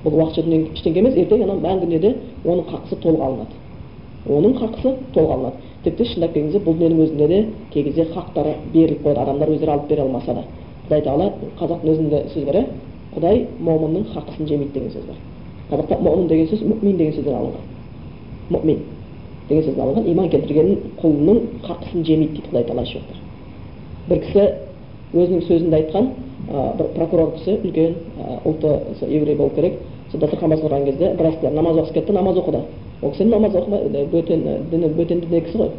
[0.05, 0.43] Бұл уақытша
[0.75, 3.55] ештеңке емес ертең ана мәңгі дүниеде оның хақысы толық алынады.
[4.29, 5.57] Оның хақысы толық алынады.
[5.85, 7.41] Тіпті шындап келген бұл дүниенің өзінде де
[7.73, 9.23] кей кезде хақтары беріліп қояды.
[9.25, 10.45] Адамдар өздері алып бере алмаса да.
[10.89, 12.65] Құдай тағала қазақтың өзінде сөз бар иә
[13.17, 15.17] құдай момынның хақысын жемейді деген сөз бар.
[15.71, 17.65] Қазақта момын деген сөз мүмин деген сөзден алынған
[18.51, 18.79] мүмин
[19.49, 20.71] деген сөзден алынған иман келтірген
[21.03, 22.97] құлының хақысын жемейді дейді құдай тағала еш
[24.09, 24.45] бір кісі
[25.15, 26.11] өзінің сөзінде айтқан
[26.49, 27.95] бір прокурор кісі үлкен
[28.45, 28.75] ұлты
[29.09, 29.79] еврей болу керек
[30.11, 32.61] сол дастархан басында отырған кезде біраз кісілер намаз оқып кетті намаз оқыды
[33.03, 35.71] ол кісі намаз оқымай бөтен діні бөтен діни кісі ғой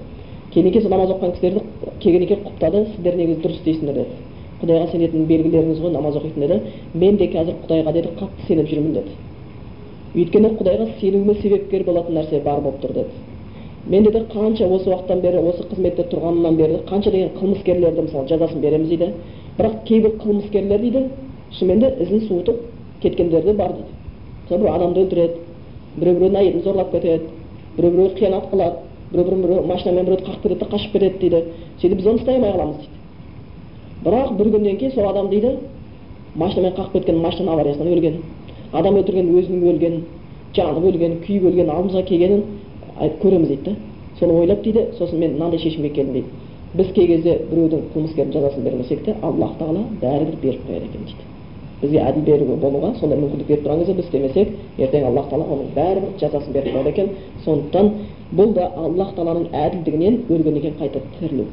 [0.53, 1.61] кейін кейін сол намаз оқыған кісілерді
[1.99, 4.29] келгеннен кейін құптады сіздер негізі дұрыс істейсіңдер деді
[4.61, 6.61] құдайға сенетін белгілеріңіз ғой намаз оқитын деді
[6.93, 9.28] мен де қазір құдайға деді қатты сеніп жүрмін деді
[10.15, 13.29] өйткені құдайға сенуіме себепкер болатын нәрсе бар болып тұр деді
[13.89, 18.61] мен деді қанша осы уақыттан бері осы қызметте тұрғанымнан бері қанша деген қылмыскерлерді мысалы жазасын
[18.61, 19.13] береміз дейді.
[19.57, 21.03] Бірақ кейбір қылмыскерлер дейді
[21.57, 22.59] шынымен де ізін суытып
[23.01, 23.89] кеткендер де бар дейді.
[24.43, 25.33] Мысалы біреу адамды өлтіреді
[25.97, 27.23] біреу біреудің әйелін зорлап кетеді
[27.77, 28.75] біреу біреуге қиянат қылады
[29.11, 31.43] біреу біреу машинамен біреуді қағып кетеді қашып кетеді дейді.
[31.81, 32.95] Сөйтіп біз оны ұстай алмай қаламыз дейді.
[34.05, 35.55] Бірақ бір күннен кейін сол адам дейді
[36.35, 38.21] машинамен қағып кеткен машина авариясынан өлген.
[38.73, 40.03] Адам өлтірген өзінің өлгенін
[40.55, 42.43] жанып өлгенін күйіп өлгенін алдымызға келгенін
[43.21, 43.75] көреміз дейді да
[44.19, 46.27] соны ойлап дейді сосын мен мынандай шешімге келдім дейді.
[46.73, 51.23] Біз кей кезде біреудің қылмыскердің жазасын бермесек те аллах тағала бәрібір беріп қояды екен дейді.
[51.81, 55.71] Бізге әділ беруге болуға сондай мүмкіндік беріп тұрған кезде біз істемесек ертең аллах тағала оның
[55.75, 57.09] бәрібір жазасын беріп қояды екен.
[57.45, 57.91] Сондықтан
[58.35, 61.47] бұл да аллах тағаланың әділдігінен өлгеннен кейін қайта тірілу.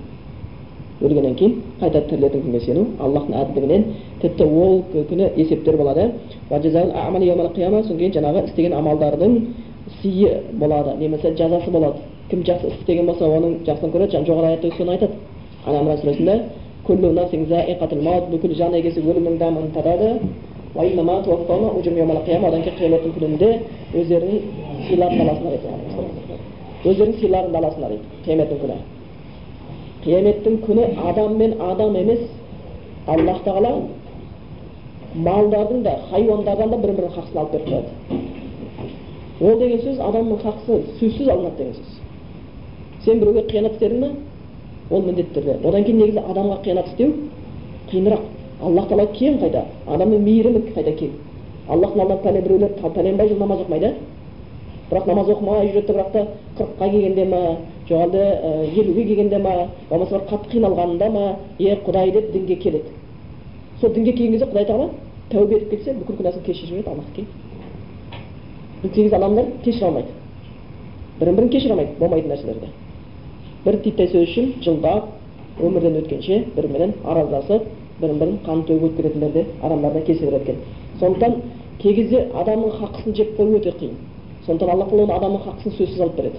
[1.01, 3.85] Өлгеннен кейін қайта тірілетін күнге сену аллахтың әділдігінен
[4.23, 6.11] тіпті ол күні есептер болады
[6.49, 9.37] содан кейін жаңағы істеген амалдардың
[10.01, 11.99] сыйы болады немесе жазасы болады
[12.31, 15.13] кім жақсы іс істеген болса оның жақсысын көреді жоғары аятта соны айтады
[15.67, 16.41] ана сүресінде
[18.31, 20.19] бүкіл жан егесі өлімнің дәмін татады
[20.77, 23.49] одан кейін қияметтің күнінде
[23.95, 24.39] өздерінің
[24.89, 28.96] сыйларын аласыңдар дейді өздерінің сыйларын аласыңдар дейді қияметтің күні
[30.07, 32.21] қияметтің күні адам мен адам емес
[33.11, 33.73] аллах тағала
[35.15, 40.81] малдардың да хайуандардан да бір бірінің хақысын алып беріп қояды ол деген сөз адамның хақысы
[41.01, 44.11] сөзсіз алынады деген сөз сен біреуге қиянат істедің ма
[44.91, 47.13] ол міндетті түрде одан кейін негізі адамға қиянат істеу
[47.91, 48.21] қиынырақ
[48.63, 51.11] аллах тағала кең қайта адамның мейірімі қайта кең
[51.69, 53.95] аллахтың алдында пәлен біреулер пәленбай жыл намаз оқымайды
[54.91, 56.27] бірақ намаз оқымай жүреді бірақ та
[56.59, 57.41] қырыққа келгенде ма
[57.89, 58.23] жоқ әлде
[58.81, 61.25] елуге келгенде ма болмаса бір қатты қиналғанында ма
[61.59, 62.91] е құдай деп дінге келеді.
[63.81, 64.91] Сол дінге келген кезде құдай тағала
[65.31, 67.05] тәубе етіп келсе бүкіл күнәсін кешіріп жібереді аллах
[68.95, 70.09] сегіз адамдар кешіре алмайды.
[71.21, 72.69] Бірін бірін кешіре алмайды болмайтын нәрселерді.
[73.65, 75.09] Бір титтей сөз үшін жылдап
[75.61, 77.63] өмірден өткенше бір бірімен араздасып
[78.01, 80.57] бірін бірін қан төгіп өтіп кететіндер де адамдар да береді екен.
[81.01, 81.35] Сондықтан
[81.81, 83.97] кей кезде адамның хақысын жеп қою өте қиын.
[84.47, 86.39] Сондықтан алла тағала оны адамның хақысын сөзсіз алып береді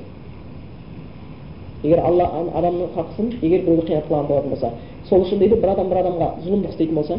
[1.84, 4.70] егер алла адамның хақысын егер біреуге қиянат қылған болатын болса
[5.10, 7.16] сол үшін дейді бір адам бір адамға зұлымдық істейтін болса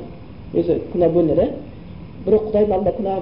[0.55, 1.47] өзі күнә бөлінеді
[2.27, 3.13] біреу құдайдың алдында күнә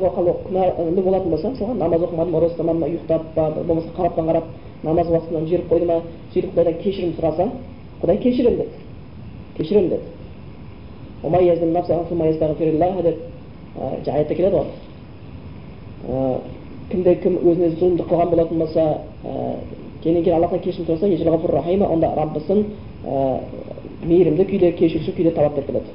[0.47, 4.45] күнәлі болатын болса мысалға намаз оқымады ма ораза ұстамады ма ұйықтап па болмаса қараптан қарап
[4.83, 5.97] намаз уақытынан жіберіп қойды ма
[6.33, 7.45] сөйтіп құдайдан кешірім сұраса
[8.03, 8.71] құдай кешіремін деді
[9.57, 10.03] кешіремін деді
[13.03, 13.19] деп
[14.07, 14.67] аятта келеді ғой
[16.91, 18.85] кімде кім өзіне зұлымдық қылған болатын болса
[20.03, 22.65] кейіннен кейін аллахтан кешірім сұраса онда раббысын
[24.07, 25.91] мейірімді күйде кешіруші күйде деп келеді.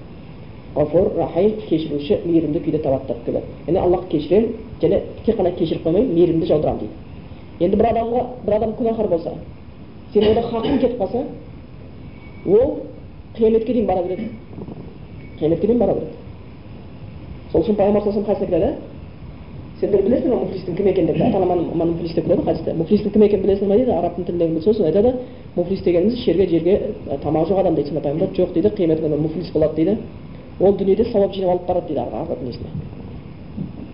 [0.76, 3.46] Ғафур рахим кешіруші мейірімді күйде деп келеді.
[3.68, 6.94] Яғни аллах кешіремін және тек қана кешіріп қоймай мейірімді жаудырамын дейді.
[7.60, 9.34] Енді бір адамға бір адам күнәһар болса
[10.14, 11.26] сен ода хақың кетіп қалса
[12.46, 12.80] ол
[13.38, 14.30] қияметке дейін бара береді.
[15.40, 16.16] Қияметке дейін бара береді.
[17.52, 18.91] Сол үшін пайғамбар саллаллаху алейхи
[19.82, 23.24] сендер білесіңдер ма муфлистің кім екенін деп ата анама муфлис деп келеді хадисте муфлистің кім
[23.26, 25.14] екенін білесіңдер ма дейді арабтың тіліндегі сосын айтады
[25.56, 26.76] муфлис дегеніміз шерге жерге
[27.24, 29.98] тамағы жоқ адам дейді сонда пайғамбар жоқ дейді қиямет күні муфлис болады дейді
[30.60, 32.70] ол дүниеде сауап жинап алып барады дейді арғы дүниесіне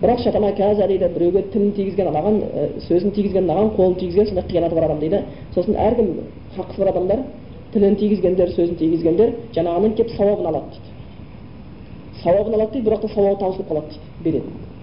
[0.02, 2.42] бірақ шатама каза дейді біреуге тілін тигізген маған
[2.88, 5.22] сөзін тигізген маған қолын тигізген сондай қиянаты бар адам дейді
[5.54, 6.12] сосын әркім
[6.56, 7.24] хақысы бар адамдар
[7.72, 13.40] тілін тигізгендер сөзін тигізгендер жаңағының келіп сауабын алады дейді сауабын алады дейді бірақ та сауабы
[13.40, 14.77] таусылып қалады дейді береді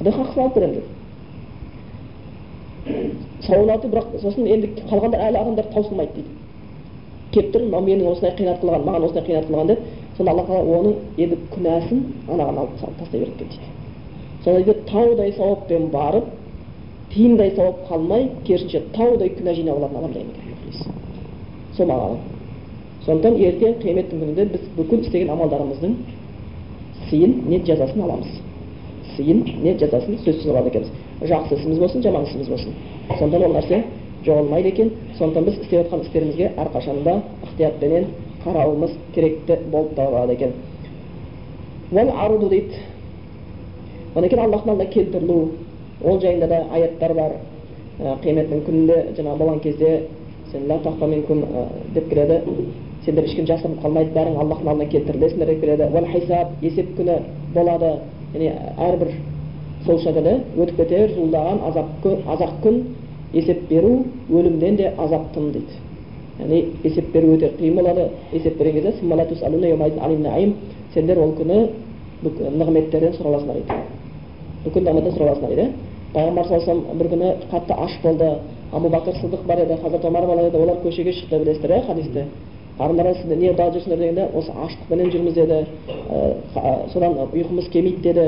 [0.00, 0.84] құдай хақысын алып беремін
[3.92, 6.30] бірақ сосын енді қалғандар әлі адамдар таусылмайды дейді.
[7.34, 9.80] Келіп тұр мынау менің осындай қиянат қылған маған осындай қиянат қылған деп
[10.16, 13.66] сонда алла тағала оның енді күнәсін анаған алып тастай береді екен дейді
[14.44, 16.26] сонда дейді таудай сауаппен барып
[17.14, 20.72] тиындай сауап қалмай керісінше таудай күнә жинап алатын адам деген екен
[21.76, 22.16] сол мағына
[23.06, 25.96] сондықтан ертең қияметтің күнінде біз бүкіл істеген амалдарымыздың
[27.08, 28.49] сыйын не жазасын аламыз.
[29.20, 30.90] Сыйын не жазасын сөзсіз алады екенбіз
[31.28, 32.72] жақсы ісіміз болсын жаман ісіміз болсын
[33.18, 33.82] сондықтан ол нәрсе
[34.24, 38.06] жоғалмайды екен сондықтан біз істеп жатқан істерімізге әрқашанда ықтиятпенен
[38.44, 40.52] қарауымыз керекті болып табылады екен
[42.48, 42.74] дейді
[44.14, 45.50] одан кейін аллахтың алдына келтірілу
[46.04, 47.32] ол жайында да аяттар бар
[48.22, 49.90] қияметтің күнінде жаңағы болған кезде
[50.52, 50.68] сен
[51.94, 52.40] деп келеді
[53.04, 57.20] сендер ешкім жасырынып қалмайды бәрің аллахтың алдына келтірілесіңдер деп келеді есеп күні
[57.54, 57.94] болады
[58.34, 59.12] яғни әрбір
[59.86, 62.82] сол күні өтіп кетер зуылдаған азап азақ күн
[63.32, 65.72] есеп беру өлімнен де азаптым дейді.
[66.38, 68.08] Яғни есеп беру өте қиын болады.
[68.32, 70.54] Есеп берген кезде
[70.94, 71.68] сендер ол күні
[72.22, 73.74] нығметтерден сұраласыңдар дейді.
[74.64, 75.66] Бүкіл нығметтен сұраласыңдар дейді.
[76.14, 78.30] Пайғамбар саллаллаху бір күні қатты аш болды.
[78.72, 80.58] Абу бәкір сыдық бар еді хазірет омар бар еді.
[80.58, 82.24] Олар көшеге шықты білесіздер иә хадисті
[82.80, 85.58] қарындарың не дал жүрсіңдер дегенде осы аштықпенен жүрміз деді
[86.94, 88.24] содан ұйқымыз келмейді деді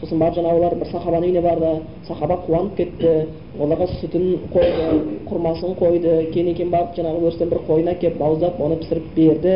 [0.00, 1.70] сосын барып жаңағы олар бір сахабаның үйіне барды
[2.08, 3.12] сахаба қуанып кетті
[3.56, 4.88] оларға сүтін қойды
[5.28, 9.54] құрмасын қойды кейін кейін барып жаңағы өрістен бір қойын әкеліп бауыздап оны пісіріп берді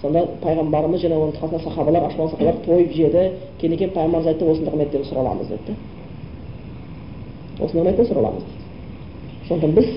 [0.00, 3.24] сонда пайғамбарымыз және оның қасында сахабалар ашман сахабалар тойып жеді
[3.60, 5.76] кейін кейін пайғамбарымыз айтты осы нығметтен сұраламыз деді
[7.58, 8.64] осы нығметтен сұраламыз дейді
[9.48, 9.90] сондықтан біз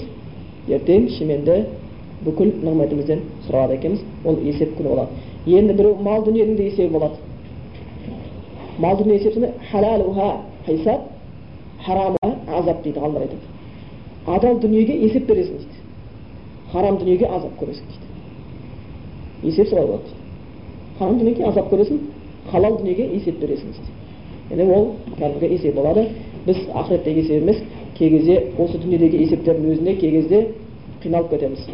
[0.67, 1.59] ертең шеменді
[2.25, 4.01] бүкіл нығметімізден сұралады екенбіз.
[4.25, 5.09] Ол есеп күні болады.
[5.45, 7.15] Енді біреу мал дүниенің де есебі болады.
[8.79, 10.37] Мал дүние есепсінде халалуха
[12.47, 13.45] азап дейді ғалымдар айтады.
[14.25, 15.81] Адал дүниеге есеп бересің дейді.
[16.71, 18.07] Харам дүниеге азап көресің дейді.
[19.43, 20.03] Есеп солай болады.
[20.03, 21.99] Дейді харам дүниеге азап көресің
[22.51, 23.91] халал дүниеге есеп бересің дейді.
[24.49, 26.07] Яғни ол кәдімгі есеп болады.
[26.45, 27.63] Біз ақыреттегі есеп емес
[27.97, 30.47] кей кезде осы дүниедегі есептердің өзіне кей кезде
[31.03, 31.67] қиналып кетеміз.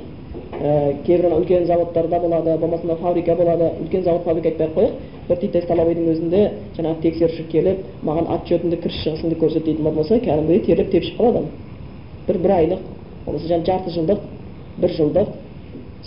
[0.60, 4.94] Кейбір үлкен заводтарда болады болмаса фабрика болады үлкен завод фабрика айтпай ақ қояйық
[5.30, 6.42] бір титтей столовыйдың өзінде
[6.78, 11.46] жаңағы тексеруші келіп маған отчетымды кіріс шығысымды көрсет дейтін болса кәдімгідей терлеп тепшіп қалады
[12.28, 12.84] бір бір айлық
[13.26, 14.20] болмаса жаңағы жарты жылдық
[14.82, 15.32] бір жылдық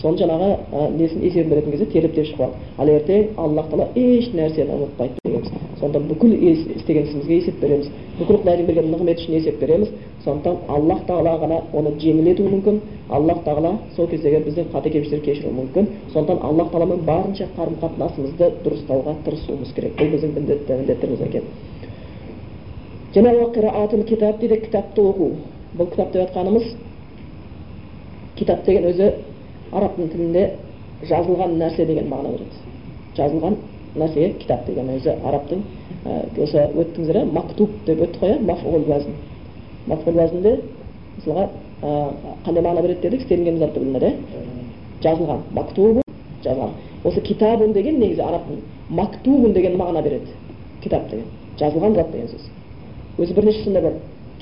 [0.03, 0.53] соны жаңағы
[0.99, 2.71] несін есебін беретін кезде терлеп тепшіп қалады.
[2.79, 5.22] Ал ертең аллах тағала еш нәрсені ұмытпайды.
[5.43, 7.89] Дегенбіз сонда бүкіл істеген ісімізге есеп береміз.
[8.19, 9.89] Бүкіл құдайдың берген нығметі үшін есеп береміз.
[10.25, 12.81] Сондықтан аллах тағала ғана оны жеңілдетуі мүмкін.
[13.11, 15.89] Аллах тағала сол кездегі біздің қате кемшіліктерді кешіруі мүмкін.
[16.13, 19.97] Сондықтан аллах тағаламен барынша қарым қатынасымызды дұрыстауға тырысуымыз керек.
[19.99, 21.43] Бұл біздің міндеттеріміз екен.
[23.15, 23.51] Жаңағы
[24.39, 25.33] дейді кітапты оқу
[25.77, 26.65] бұл кітап деп жатқанымыз
[28.37, 29.13] китап деген өзі
[29.73, 30.51] араб тілінде
[31.09, 32.61] жазылған нәрсе деген мағына береді
[33.17, 33.57] жазылған
[33.95, 35.63] нәрсеге кітап деген өзі арабтың
[36.39, 39.17] осы өттіңіздер иә мактуб деп өттік қой мафул уәзін
[39.87, 40.55] мафул уәзінде
[41.19, 41.49] мысалға
[41.83, 44.53] қандай мағына береді дедік істелінген затты білінеді иә
[45.03, 46.03] жазылған мактубу
[46.45, 46.73] жазылған
[47.05, 50.37] осы китабун деген негізі арабтың мактубун деген мағына береді
[50.83, 51.27] китап деген
[51.61, 52.49] жазылған зат деген сөз
[53.19, 53.93] өзі бірнеше сондай бар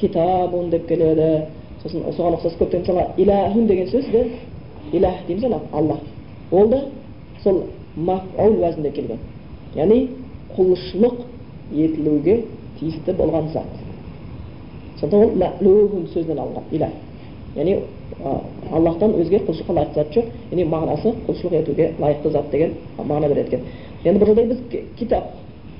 [0.00, 1.46] китабун деп келеді
[1.82, 4.26] сосын соған ұқсас көптеген мысалға илахун деген сөз де
[4.92, 5.98] илах дейміз ана алла
[6.50, 6.84] ол да
[7.42, 7.62] сол
[7.96, 9.18] мафул уәзінде келген
[9.74, 10.08] яғни
[10.56, 11.20] құлшылық
[11.72, 12.44] етілуге
[12.80, 13.70] тиісті болған зат.
[15.00, 16.90] Сондықтан ол сөзінен алынған илах
[17.56, 17.76] яғни
[18.72, 23.46] аллахтан өзге құлшылыққа лайықты зат жоқ яғни мағынасы құлшылық етуге лайықты зат деген мағына береді
[23.46, 23.60] екен.
[24.04, 24.58] Енді бір біз
[24.98, 25.24] китап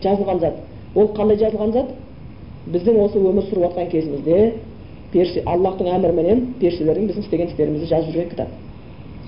[0.03, 0.55] жазылған зат.
[0.94, 1.94] Ол қандай жазылған зат?
[2.66, 4.53] Біздің осы өмір сүріп жатқан кезімізде
[5.12, 8.48] періште аллахтың әміріменен періштелердің біздің істеген істерімізді жазып жүрген кітап.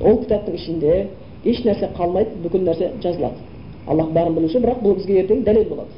[0.00, 1.06] Ол кітаптың ішінде
[1.44, 3.51] еш нәрсе қалмайды бүкіл нәрсе жазылады.
[3.86, 5.90] Аллах бәрін білуші бірақ бұл бізге ертең дәлел болады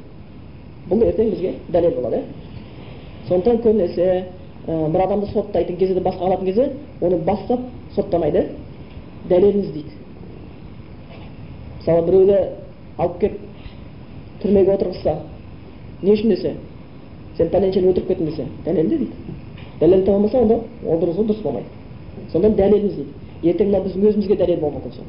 [0.89, 2.23] бұл ертең бізге дәлел болады иә
[3.27, 4.25] сондықтан көбінесе
[4.67, 6.71] ә, бір адамды соттайтын кезде де басқа алатын кезде
[7.01, 7.59] оны бастап
[7.95, 8.47] соттамайды
[9.29, 9.91] дәлелін іздейді
[11.79, 12.39] мысалы біреуді
[12.97, 13.39] алып келіп
[14.41, 15.17] түрмеге отырғызса
[16.01, 16.55] не үшін десе
[17.37, 19.11] сен пәленшені өлтіріп кеттің десе дәлелде дейді
[19.79, 21.67] дәлел таба алмаса онда ол дұрыс болмайды
[22.31, 25.05] сонда дәлелін іздейді ертең мына біздің өзімізге дәлел болуы мүмкін сол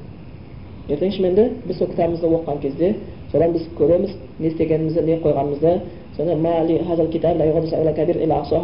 [0.89, 2.95] ертең шынымен де біз сол кітабымызды оқыған кезде
[3.33, 5.81] содан біз көреміз не істегенімізді не қойғанымызды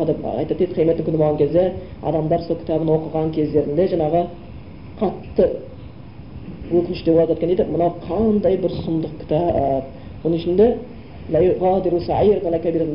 [0.07, 4.23] деп айтады дейді қияметтің күні болған кезде адамдар сол кітабын оқыған кездерінде жаңағы
[5.01, 5.49] қатты
[6.73, 10.67] өкініште болады екен дейді мынау қандай бір сұмдық кітап оның ішінде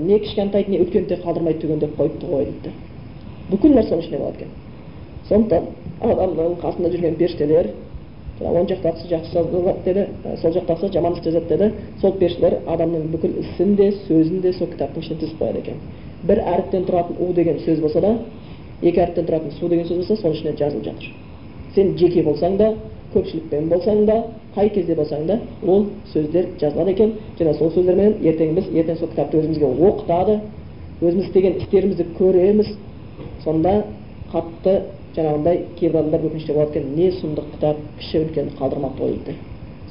[0.07, 2.71] не кішкентайды не үлкенді де қалдырмай түгендеп қойыпты ғой дейді
[3.51, 4.49] бүкіл нәрсе оның ішінде болады екен
[5.29, 5.63] сондықтан
[6.01, 7.69] адамның қасында жүрген періштелер
[8.39, 10.04] оң жақтағысы жақсы жазады деді
[10.41, 11.71] сол жақтағысы жаман іс жазады деді
[12.02, 15.80] сол періштелер адамның бүкіл ісін де сөзін де сол кітаптың ішіне тізіп қояды екен
[16.23, 18.12] бір әріптен тұратын у деген сөз болса да
[18.82, 21.10] екі әріптен тұратын су деген сөз болса соның ішіне жазылып жатыр
[21.73, 22.73] сен жеке болсаң да
[23.13, 24.17] көпшілікпен болсаң да
[24.56, 29.10] қай кезде болсаң да ол сөздер жазылады екен және сол сөздермен ертең біз ертең сол
[29.10, 30.39] кітапты өзімізге оқытады
[31.02, 32.71] өзіміз істеген істерімізді көреміз
[33.43, 33.73] сонда
[34.32, 34.82] қатты
[35.17, 39.38] жаңағындай кейбір адамдар өкініште болады екен не сұмдық кітап кіші үлкен қалдырмапты ғой дейді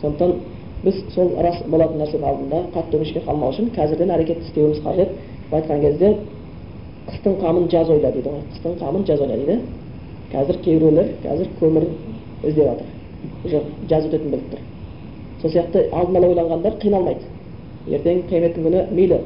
[0.00, 0.34] сондықтан
[0.84, 5.14] біз сол рас болатын нәрсенің алдында қатты өкінішке қалмау үшін қазірден әрекет істеуіміз қажет.
[5.50, 6.10] Айтқан кезде
[7.08, 8.42] қыстың қамын жаз ойла дейді ғой.
[8.52, 9.56] Қыстың қамын жаз ойла дейді.
[10.32, 11.88] Қазір кейбіреулер қазір көмір
[12.44, 12.86] іздеп жатыр.
[13.44, 14.60] Уже жаз өтетінін біліп тұр.
[15.40, 17.24] Сол сияқты алдын ала ойланғандар қиналмайды.
[17.88, 19.20] Ертең қияметтің күні мейлі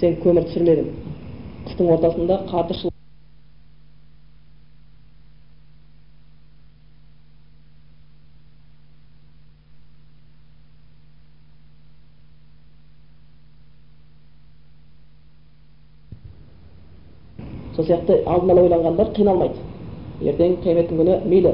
[0.00, 0.90] сен көмір түсірмедің.
[1.68, 2.80] Қыстың ортасында қатты
[17.76, 19.58] сол сияқты алдын ала ойланғандар қиналмайды.
[20.22, 21.52] Ертең қияметтің күні мейлі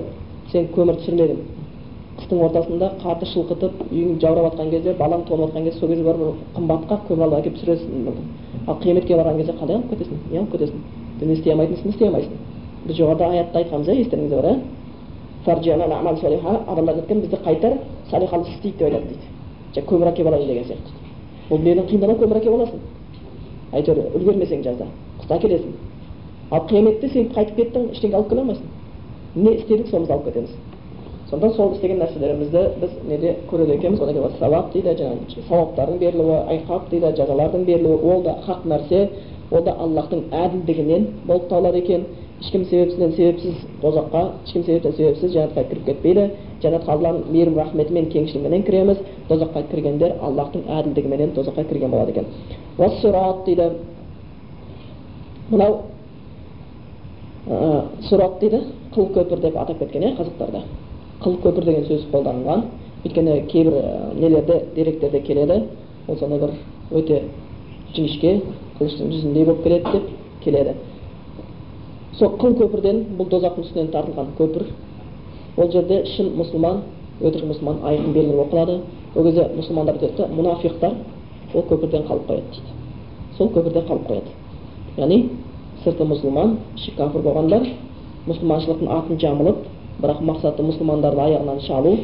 [0.53, 1.39] сен көмір түсірмедің.
[2.21, 6.21] Қыстың ортасында қарды шылқытып үйің жаурап жатқан кезде балаң тоңып жатқан кезде сол кезде барып
[6.57, 7.89] қымбатқа көмір алып әкеліп түсіресің
[8.69, 10.17] ал қияметке барған кезде қалай алып кетесің?
[10.33, 10.79] Не алып кетесің?
[11.21, 12.35] Дін істей алмайтын ісіңді істей алмайсың.
[12.87, 14.55] Біз жоғарыда аятта айтқанбыз иә естеріңізде бар иә?
[17.01, 17.73] Айтқан бізді қайтар
[18.11, 19.81] салихалы іс істейді деп айтады дейді.
[19.87, 20.91] Көмір әкеліп алайын деген сияқты.
[21.51, 22.81] Ол дүниенің қиындығынан көмір әкеліп аласың.
[23.73, 24.87] Әйтеуір үлгермесең жазда
[25.21, 25.90] қыста әкелесің
[26.51, 28.67] ал қияметте сен қайтып кеттің ештеңе алып келе алмайсың
[29.37, 30.51] не істедік сонымызды алып кетеміз
[31.31, 36.39] сонда сол істеген нәрселерімізді біз неде көреді екенбіз одан кейін сауап дейді жаңағы сауаптардың берілуі
[36.55, 39.09] айқап дейді жазалардың берілуі ол да хақ нәрсе
[39.51, 42.05] ол да аллахтың әділдігінен болып табылады екен
[42.43, 46.27] ешкім себепсізден себепсіз тозаққа ешкім себептен себепсіз жәннатқа кіріп кетпейді
[46.65, 52.27] жәннатқа алланың мейірім рахметімен кеңшілігіменен кіреміз тозаққа кіргендер аллахтың әділдігіменен тозаққа кірген болады екен
[53.47, 53.71] дейді
[55.51, 55.77] мынау
[57.47, 58.61] сұрат дейді
[58.95, 60.63] қыл көпір деп атап кеткен иә қазақтарда.
[61.23, 62.65] Қыл көпір деген сөз қолданылған.
[63.05, 63.75] Өйткені кейбір
[64.21, 65.63] нелерде деректерде келеді.
[66.09, 66.51] Ол сондай бір
[66.93, 67.23] өте
[67.95, 68.41] жіңішке
[68.79, 70.09] қылыштың жүзіндей болып келеді деп
[70.45, 70.75] келеді.
[72.19, 74.67] Сол қыл көпірден бұл тозақтың үстінен тартылған көпір.
[75.57, 76.83] Ол жерде шын мұсылман
[77.21, 78.81] өтірік мұсылман айқын белгілі оқылады
[79.15, 80.93] ол кезде мұсылмандар айтады мұнафиқтар
[81.55, 82.75] ол көпірден қалып қояды дейді.
[83.39, 84.35] Сол көпірде қалып қояды.
[84.97, 85.29] Яғни
[85.85, 87.67] сырты мұсылман іші кәпір болғандар
[88.29, 89.63] мұсылманшылықтың атын жамылып
[90.01, 91.95] бірақ мақсаты мұсылмандарды аяғынан шалу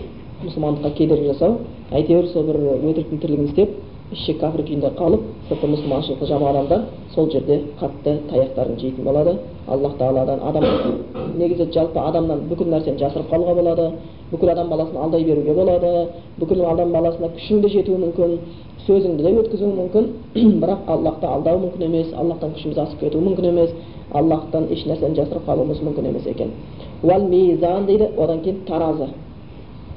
[0.44, 1.58] мұсылмандыққа кедергі жасау
[1.92, 3.76] әйтеуір сол бір өтіріктің тірлігін істеп
[4.14, 6.82] іші кәпір күйінде қалып сырты мұсылманшылықты жаман адамдар
[7.14, 9.32] сол жерде қатты таяқтарын жейтін болады.
[9.66, 10.64] Аллах тағаладан адам
[11.40, 13.88] негізі жалпы адамнан бүкіл нәрсені жасырып қалуға болады
[14.30, 15.90] бүкіл адам баласын алдай беруге болады
[16.38, 18.38] бүкіл адам баласына күшің де жетуі мүмкін
[18.86, 20.08] сөзіңді де өткізуі мүмкін.
[20.62, 23.74] Бірақ аллахты алдау мүмкін емес аллахтан күшіміз асып кетуі мүмкін емес
[24.14, 26.54] аллахтан еш нәрсені жасырып қалуымыз мүмкін емес екен.
[27.02, 29.10] Уәл мизан дейді одан кейін таразы.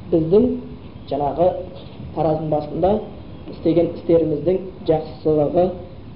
[0.09, 0.49] Біздің
[1.11, 1.49] жаңағы
[2.15, 2.93] таразының басында
[3.53, 4.57] істеген істеріміздің
[4.89, 5.65] жақсылығы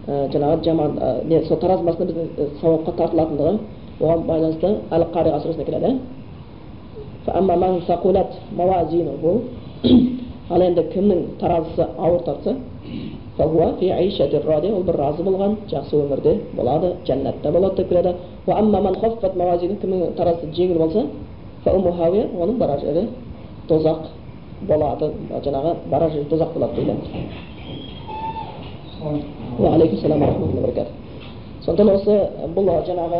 [0.08, 2.28] ә, жаңағы жаман ә, не сол таразының басында біздің
[2.62, 3.54] сауапқа тартылатындығы
[4.02, 5.89] оған байланысты әл қариға сүресінде келеді
[10.52, 12.56] ал енді кімнің таразысы ауыр тартса
[13.38, 18.15] ол бір разы болған жақсы өмірде болады жәннатта болады деп келеді
[19.82, 21.06] кімнің таразысы жеңіл болса
[21.65, 23.08] оның барар жері
[23.69, 24.00] тозақ
[24.67, 25.06] болады
[25.45, 26.93] жаңағы барар жері тозақ болады дейді
[31.65, 32.13] сондықтан осы
[32.56, 33.19] бұл жаңағы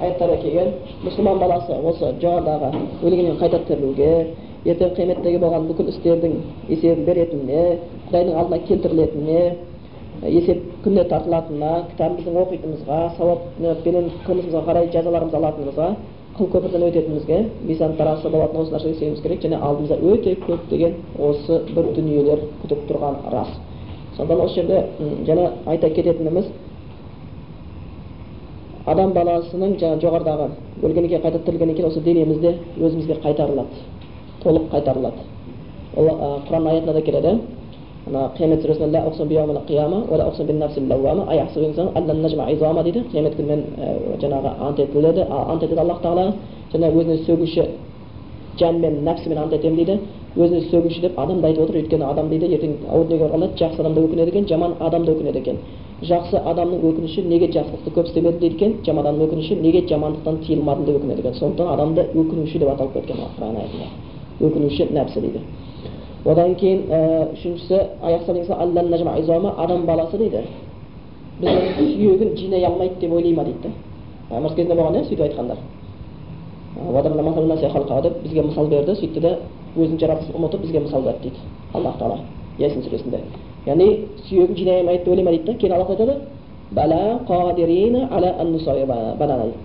[0.00, 0.68] аяттарда келген
[1.04, 2.68] мұсылман баласы осы жоғарыдағы
[3.02, 4.26] өлгеннен қайта тірілуге
[4.64, 6.32] ертең қияметтегі болған бүкіл істердің
[6.68, 9.42] есебін беретініне құдайдың алдына келтірілетініне
[10.30, 15.88] есеп күніне тартылатынына кітабымыздың оқитынымызға сауаппенен қылмысымызға қарай жазаларымызды алатынымызға
[16.36, 21.58] қыл көпірден өтетінімізге мизан тарасы болатын осы нәрсеге сенуіміз керек және алдымызда өте көптеген осы
[21.74, 23.50] бір дүниелер күтіп тұрғаны рас
[24.16, 24.78] сондықтан осы жерде
[25.28, 26.48] жаңа айта кететініміз
[28.86, 30.48] адам баласының жаңа жоғарыдағы
[30.82, 33.84] өлгеннен кейін қайта тірілгеннен кейін осы денемізде өзімізге қайтарылады
[34.42, 35.28] толық қайтарылады
[35.96, 36.08] ол
[36.48, 37.36] құран аятында да келеді
[38.06, 38.88] ана қиямет сүресінде
[42.82, 43.60] дейді қиямет күнімен
[44.22, 46.32] жаңағы ант етіледі ант етеді аллах тағала
[46.72, 47.62] және өзіне сөгуші
[48.58, 49.98] жанмен нәпсімен ант етемін дейді
[50.36, 54.00] өзіне сөгуші деп адамды айтып отыр өйткені адам дейді ертең ауыр барғанда жақсы адам да
[54.00, 55.56] өкінеді екен жаман адам да өкінеді екен
[56.02, 60.84] жақсы адамның өкініші неге жақсылықты көп істемедім дейді екен жаман адамның өкініші неге жамандықтан тыйылмадым
[60.86, 63.86] деп өкінеді екен сондықтан адамды өкінуші деп аталып кеткен құран аятында
[64.48, 65.40] өкінуші нәпсі дейді
[66.24, 66.82] одан кейін
[67.34, 67.78] үшіншісі
[69.58, 70.42] адам баласы дейді
[71.40, 73.58] біздің сүйегін жинай алмайды деп ойлай ма дейді
[74.30, 75.58] да ымырт кезінде болған иә сөйтіп айтқандар
[78.02, 79.36] деп бізге мысал берді сөйтті де
[79.76, 81.38] өзінің жаратылысын ұмытып бізге мысал берді дейді
[81.74, 82.18] аллах тағала
[82.58, 83.20] ясин сүресінде
[83.66, 83.88] яғни
[84.28, 86.20] сүйегін жинай алмайды деп ойлай ма дейді да кейін алла айтады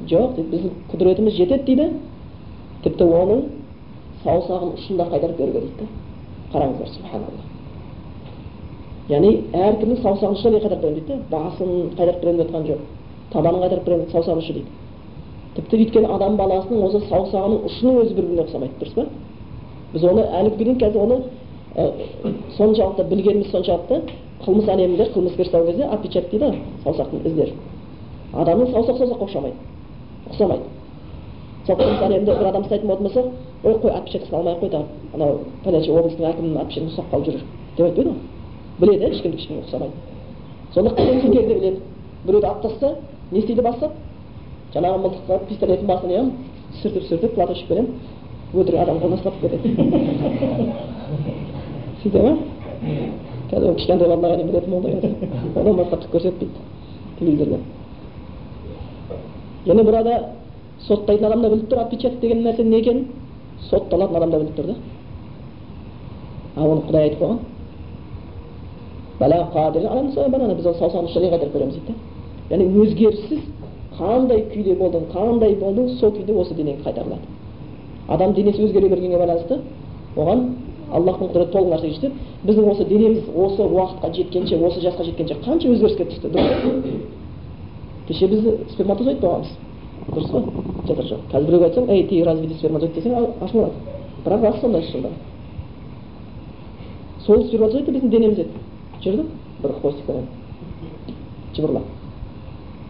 [0.09, 1.85] жоқ біздің құдіретіміз жетеді дейді
[2.83, 3.39] тіпті оның
[4.23, 5.87] саусағын ұшын да қайтарып беруге дейді
[6.57, 7.43] қараңыздар субханалла
[9.07, 12.81] яғни әркімнің саусағын ұшына қайтарып беремін дейді да басын қайтарып беремін деп жатқан жоқ
[13.31, 14.71] табанын қайтарып беремін саусағының ұшы дейді
[15.57, 19.05] тіпті өйткені адам баласының осы саусағының ұшының өзі бір біріне ұқсамайды дұрыс па
[19.93, 21.17] біз оны әлі күнге дейін қазір оны
[21.75, 21.83] ә,
[22.57, 24.01] соншалықты білгеніміз соншалықты
[24.43, 27.53] қылмыс әлемінде қылмыскер ұстаған кезде отпечаток дейді ғой саусақтың іздері
[28.43, 29.57] адамның саусақ саусаққа ұқсамайды
[30.33, 30.65] ұқсамайды
[31.67, 33.21] сол қылмыс әлемінде бір адам ұстайтын болатын болса
[33.63, 37.35] ой қой отпечаткасын алмай ақ қой тағы анау пәленше облыстың әкімінің отпечаткасы ұстап қалып жүр
[37.77, 38.17] деп айтпайды ғой
[38.79, 39.95] біледі иә ешкімді ешкімге ұқсамайды
[40.73, 41.79] қылмыскер де біледі.
[42.25, 42.95] Біреуді алып тастаса
[43.31, 43.91] не істейді бастап
[44.73, 46.21] жаңағы мылтыққа пистолеттің басын иә
[46.81, 47.87] сүртіп сүртіп платочкпенен
[48.53, 49.67] өтірік адам қолына ұстатып кетеді.
[52.03, 52.33] Сөйте ма
[53.51, 56.57] қазір кішкентай балаларға дейін білетін болды қазір одан басқа түк көрсетпейді
[57.19, 57.61] телевизордан
[59.67, 60.13] және burada
[60.85, 63.05] соттайтын адам да біліп тұр отпечаток деген нәрсенің не екенін
[63.69, 64.75] сотталатын адам да біліп тұр да
[66.55, 67.39] а оны құдай айтып қойған
[69.73, 71.93] біз оны саусағын ұшырай қайтарып береміз дейді да
[72.55, 73.41] яғни өзгеріссіз
[73.97, 77.25] қандай күйде болдың қандай болдың сол күйде осы денеге қайтарылады
[78.07, 79.59] адам денесі өзгере бергенге байланысты
[80.15, 80.43] оған
[80.93, 82.13] аллахтың құдіреті толық нәрсеге жетеді
[82.45, 86.61] біздің осы денеміз осы уақытқа жеткенше осы жасқа жеткенше қанша өзгеріске түсті дұрыс
[88.07, 89.51] кеше біз сперматозоид болғанбыз
[90.13, 90.43] дұрыс па
[90.87, 93.73] жатыр жоқ қазір біреуге айтсаң ей ты разведи сперматозоид десең ашуланады
[94.25, 95.09] бірақ рас сондай шынында
[97.27, 98.49] сол сперматозоид біздің денеміз еді.
[99.03, 99.25] Жүрді
[99.61, 100.27] бір хвостикпенен
[101.57, 101.83] жыбырлап.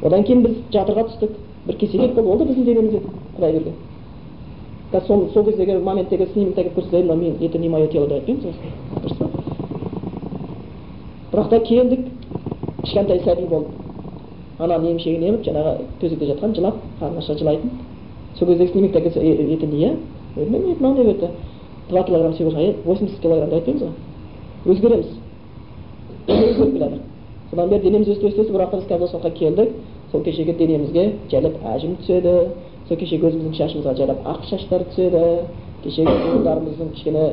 [0.05, 1.31] Одан кейін біз жатырға түстік.
[1.65, 3.07] Бір кесек болды ол да біздің денеміз еді.
[3.37, 3.73] Құдай берген.
[4.91, 8.55] Қазір сол, сол кездегі моменттегі снимкті әкеліп көрсетейін мен это не мое тело деп айтпаймыз
[9.01, 9.25] дұрыс па
[11.31, 12.07] бірақ та келдік.
[12.83, 13.86] Кішкентай сәби болды
[14.59, 17.71] ана емшегін еміп жаңағы төсекте жатқан жылап қарны аша жылайтын
[18.39, 19.19] сол кездегі снимокті әкелсе
[19.55, 19.95] это не я
[20.35, 21.31] мынау не это
[21.89, 22.51] два килограмм всего
[22.85, 25.07] восемьдесят килограмм деп айтпаймыз ғой өзгереміз
[26.27, 26.99] өзгеріп келе
[27.49, 29.69] содан бері денеміз өсті өсті өсті бірақ біз қазір осыға келдік
[30.11, 32.33] сол кешегі денемізге жайлап әжім түседі
[32.87, 35.23] сол кешегі өзіміздің шашымызға жайлап ақ шаштар түседі
[35.83, 37.23] кешегі буындарымыздың кішкене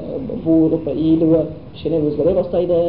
[0.45, 1.45] буылып иілуі
[1.75, 2.81] кішкене өзгере бастайды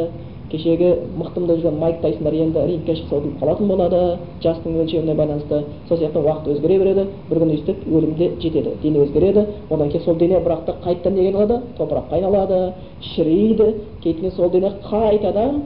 [0.51, 4.01] кешегі мықтымда жүрген майк тайсондар енді рингке шықса ұтылып қалатын болады
[4.43, 5.63] жастың өлшеміне байланысты.
[5.87, 9.45] Сол сияқты уақыт өзгере береді бір күні өйстіп өлім де жетеді дене өзгереді.
[9.69, 11.61] Одан кейін сол дене бірақ та қайтадан неге айналады?
[11.79, 12.73] Топыраққа айналады
[13.15, 13.73] шіриді
[14.03, 15.61] кейін сол дене қайтадан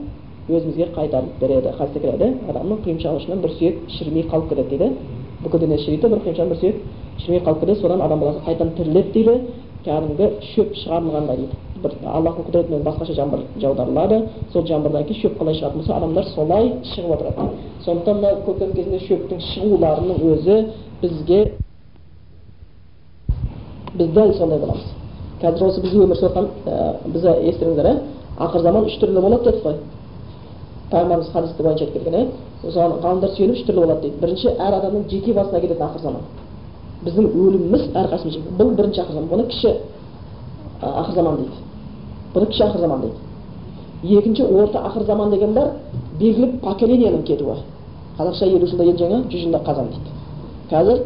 [0.48, 2.34] өзімізге қайтарып береді хадисте келеді.
[2.48, 4.92] Адамның құйымшағы бір сүйек шірімей қалып кетеді дейді.
[5.44, 6.76] Бүкіл дене шіриді бір құйымшағынан бір сүйек
[7.18, 7.80] шірімей қалып кетеді.
[7.80, 9.40] Содан адам баласы қайтадан тіріледі дейді.
[9.84, 11.69] Кәдімгі шөп шығарылғандай дейді.
[11.82, 14.20] Бір аллахтың құдіретімен басқаша жаңбыр жаударылады
[14.52, 17.48] сол жаңбырдан кейін шөп қалай шығатын болса адамдар солай шығып отырады
[17.84, 20.56] сондықтан мына көктем кезінде шөптің шығуларының өзі
[21.02, 21.40] бізге
[23.94, 24.84] біз дәл сондай боламыз
[25.40, 26.36] қазір осы біз өмір сүріп
[27.14, 27.96] біз естідіңіздер иә
[28.40, 29.76] ақыр заман үш түрлі болады дедік қой
[30.90, 34.76] пайғамбарымыз хадисте бойынша айтып кеткен иә соған ғалымдар сүйеніп үш түрлі болады дейді бірінші әр
[34.80, 36.22] адамның жеке басына келетін ақыр заман
[37.04, 39.74] біздің өліміміз әрқайсымыз бұл бірінші ақыр заман бұны кіші
[40.82, 41.69] ақыр заман дейді
[42.34, 45.70] кіші ақыр заман дейді екінші орта ақыр заман деген бар
[46.18, 47.56] белгілі поколениенің кетуі
[48.18, 50.10] қазақша елу жылда ел жаңа жүз жылда қазан дейді
[50.70, 51.02] қазір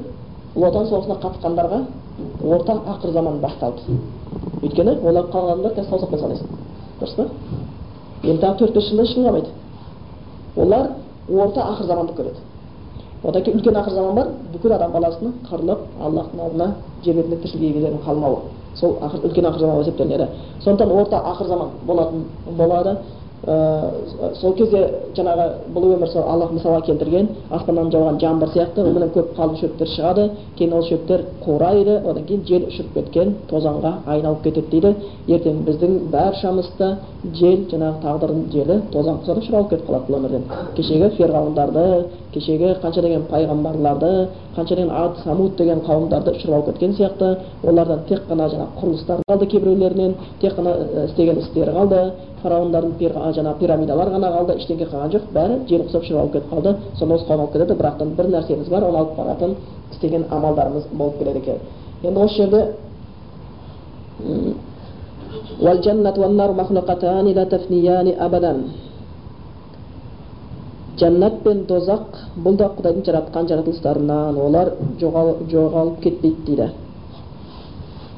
[0.55, 1.81] ұлы отан соғысына қатысқандарға
[2.45, 3.99] орта ақыр заман басталды
[4.63, 6.47] өйткені олар қалған адамдар қазір саусақпен санайсың
[7.01, 7.27] дұрыс па
[8.23, 9.49] енді тағы төрт бес жылда ешкім қалмайды
[10.57, 10.91] олар
[11.29, 12.41] орта ақыр заманды көреді
[13.25, 17.77] одан кейін үлкен ақыр заман бар бүкіл адам баласының қырылып аллахтың алдына жер бетінде тіршілік
[17.77, 18.39] иелерінің қалмауы
[18.81, 20.29] сол ақыр үлкен ақыр заман есептелінеді
[20.65, 22.25] сондықтан орта ақыр заман болатын
[22.57, 22.97] болады.
[23.45, 24.79] Ә, сол кезде
[25.13, 25.45] жаңағы
[25.75, 30.25] бұл өмір сол аллах мысалға келтірген аспаннан жауған жаңбыр сияқты оменен көп қалың шөптер шығады
[30.57, 34.95] кейін ол шөптер қурайды одан кейін жел ұшырып кеткен тозаңға айналып кетеді дейді.
[35.29, 36.91] Ертең біздің баршамыз да
[37.35, 40.49] жел жаңағы тағдырдың желі тозаң құсап ұшыралып кетіп қалады бұл өмірден.
[40.79, 41.85] Кешегі ферғауындарды
[42.35, 48.01] кешегі қанша деген пайғамбарларды қанша деген ад самуд деген қауымдарды ұшырып алып кеткен сияқты олардан
[48.09, 50.77] тек қана жаңағы құрылыстар қалды кейбіреулерінен тек қана
[51.07, 52.01] істеген істері қалды.
[52.43, 52.93] Фараондардың
[53.39, 57.15] жаңағы пирамидалар ғана қалды ештеңе қалған жоқ бәрі жел құсап ұшырып алып кетіп қалды сонда
[57.15, 57.75] осы қауым алып кетеді.
[57.81, 59.57] Бірақтан бір нәрсеміз бар оны алып баратын
[59.93, 61.59] істеген амалдарымыз болып келеді екен.
[62.03, 62.75] Енді осы жерде
[71.01, 76.69] жәннат пен тозақ бұл да құдайдың жаратқан жаратылыстарынан олар жоғалып кетпейді дейді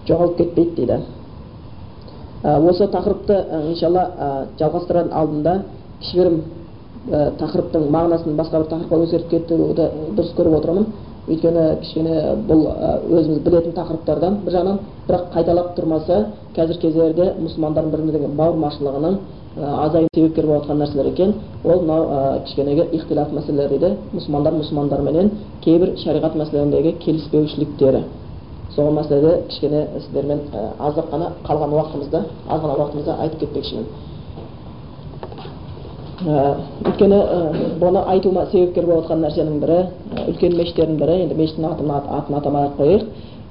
[0.08, 1.00] жоғалып кетпейді дейді
[2.42, 3.38] осы тақырыпты
[3.70, 4.04] иншалла
[4.58, 5.56] жалғастырар алдында
[6.00, 6.40] кішігірім
[7.40, 10.86] тақырыптың мағынасын басқа бір тақырыпқа өзгертіп кетуді дұрыс көріп отырмын
[11.26, 12.18] өйткені кішкене
[12.48, 12.66] бұл
[13.18, 16.20] өзіміз білетін тақырыптардан бір жағынан бірақ қайталап тұрмаса
[16.56, 19.18] қазіргі кездерде мұсылмандардың бір бауырмашылығының
[19.56, 21.34] азаюы себепкер болып жатқан нәрселер екен.
[21.64, 23.96] Ол мынау кішкенеге ихтилаф мәселелері дейді.
[24.12, 25.30] Мұсылмандар мұсылмандарменен
[25.64, 28.02] кейбір шариғат мәселелеріндегі келіспеушіліктері.
[28.74, 30.40] Сол мәселеде кішкене сіздермен
[30.78, 33.86] аздап қана қалған уақытымызда аз ғана уақытымызда айтып кетпекшімін.
[36.86, 37.20] Өйткені
[37.80, 39.78] бұны айтуыма себепкер болып жатқан нәрсенің бірі
[40.28, 41.22] үлкен мешіттердің бірі.
[41.24, 43.04] Енді мешіттің атын атамай ақ қояйық.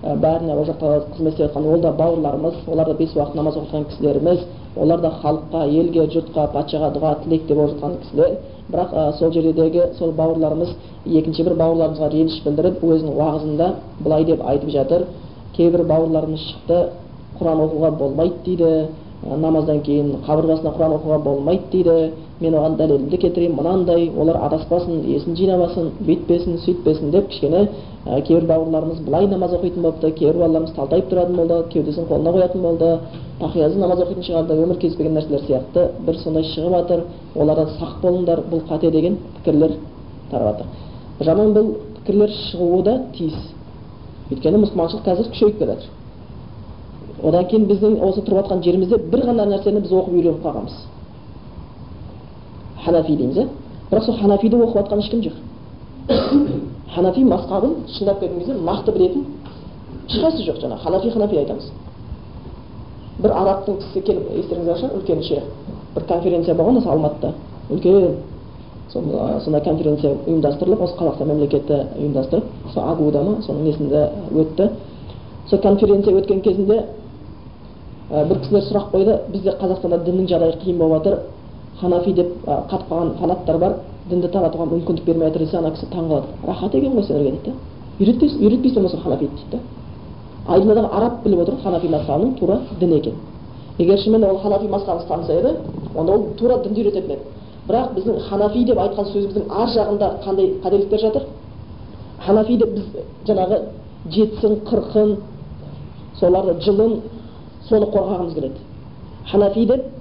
[0.04, 3.56] Ә, бәріне ол жақта қызмет істеп жатқан ол да бауырларымыз олар да бес уақыт намаз
[3.56, 4.40] оқыған кісілеріміз
[4.76, 8.38] олар да халыққа елге жұртқа патшаға дұға тілек деп жатқан кісілер.
[8.72, 10.76] Бірақ ә, сол жердегі сол бауырларымыз
[11.06, 15.08] екінші бір бауырларымызға реніш білдіріп өзінің уағызында былай деп айтып жатыр.
[15.56, 16.80] Кейбір бауырларымыз шықты
[17.40, 18.88] құран оқуға болмайды дейді.
[19.26, 22.12] Намаздан кейін қабырғасына құран оқуға болмайды дейді.
[22.42, 27.62] Мен оған дәлелімді кетірейін мынандай олар адаспасын есін жинамасын бүйтпесін сөйтпесін деп кішкене
[28.06, 32.62] ә, кейбір бауырларымыз былай намаз оқитын болыпты кейбір бауырларымыз талтайып тұратын болды кеудесін қолына қоятын
[32.62, 32.90] болды
[33.40, 37.04] тақиязы намаз оқитын шығарды өмір кезбеген нәрселер сияқты бір сондай шығып жатыр
[37.36, 39.78] олардан сақ болыңдар бұл қате деген пікірлер
[40.32, 41.72] тарап жатыр жаман бұл
[42.02, 43.38] пікірлер шығуы да тиіс
[44.32, 46.04] өйткені мұсылманшылық қазір күшейіп келе жатыр
[47.24, 50.95] одан кейін біздің осы тұрып жатқан жерімізде бір ғана нәрсені біз оқып үйреніп қалғанбыз
[52.86, 53.48] ханафи дейміз иә
[53.92, 55.34] бірақ сол ханафиді оқып жатқан ешкім жоқ
[56.96, 59.26] ханафи масқабын шындап келген кезде нақты білетін
[60.10, 61.72] ешқайсысы жоқ жаңағы ханафи ханафи айтамыз
[63.20, 65.44] бір арабтың кісісі келіп естеріңізде шығар үлкен шейх
[65.96, 67.34] бір конференция болған осы алматыда
[67.70, 68.18] үлкен
[68.92, 74.70] сондай конференция ұйымдастырылып осы қазақстан мемлекеті ұйымдастырып сол агуда ма соның несінде өтті
[75.50, 76.82] сол конференция өткен кезінде
[78.10, 81.20] бір кісілер сұрақ қойды бізде қазақстанда діннің жағдайы қиын болып жатыр
[81.82, 83.76] ханафи деп қатып қалған фанаттар бар.
[84.10, 87.50] Дінді таратуға мүмкіндік бермей жатыр десе ана кісі таң қалады рахат екен ғой сендерге дейді
[87.50, 87.54] да
[88.00, 89.60] үйретпейсің үйретпейсің болмаса ханафиді дейді да
[90.54, 93.14] айдынадағы араб біліп отыр ханафи мазхабының тура дін екен.
[93.80, 95.56] Егер шынымен ол ханафи мазхабын ұстанса еді
[95.96, 97.20] онда ол тура дінді үйрететін еді.
[97.68, 101.24] Бірақ біздің ханафи деп айтқан сөзіміздің ар жағында қандай қателіктер жатыр?
[102.28, 102.86] Ханафи деп біз
[103.26, 103.62] жаңағы
[104.12, 105.16] жетісін қырқын
[106.20, 107.00] соларды жылын
[107.70, 108.60] соны қорғағымыз келеді.
[109.32, 109.95] Ханафи деп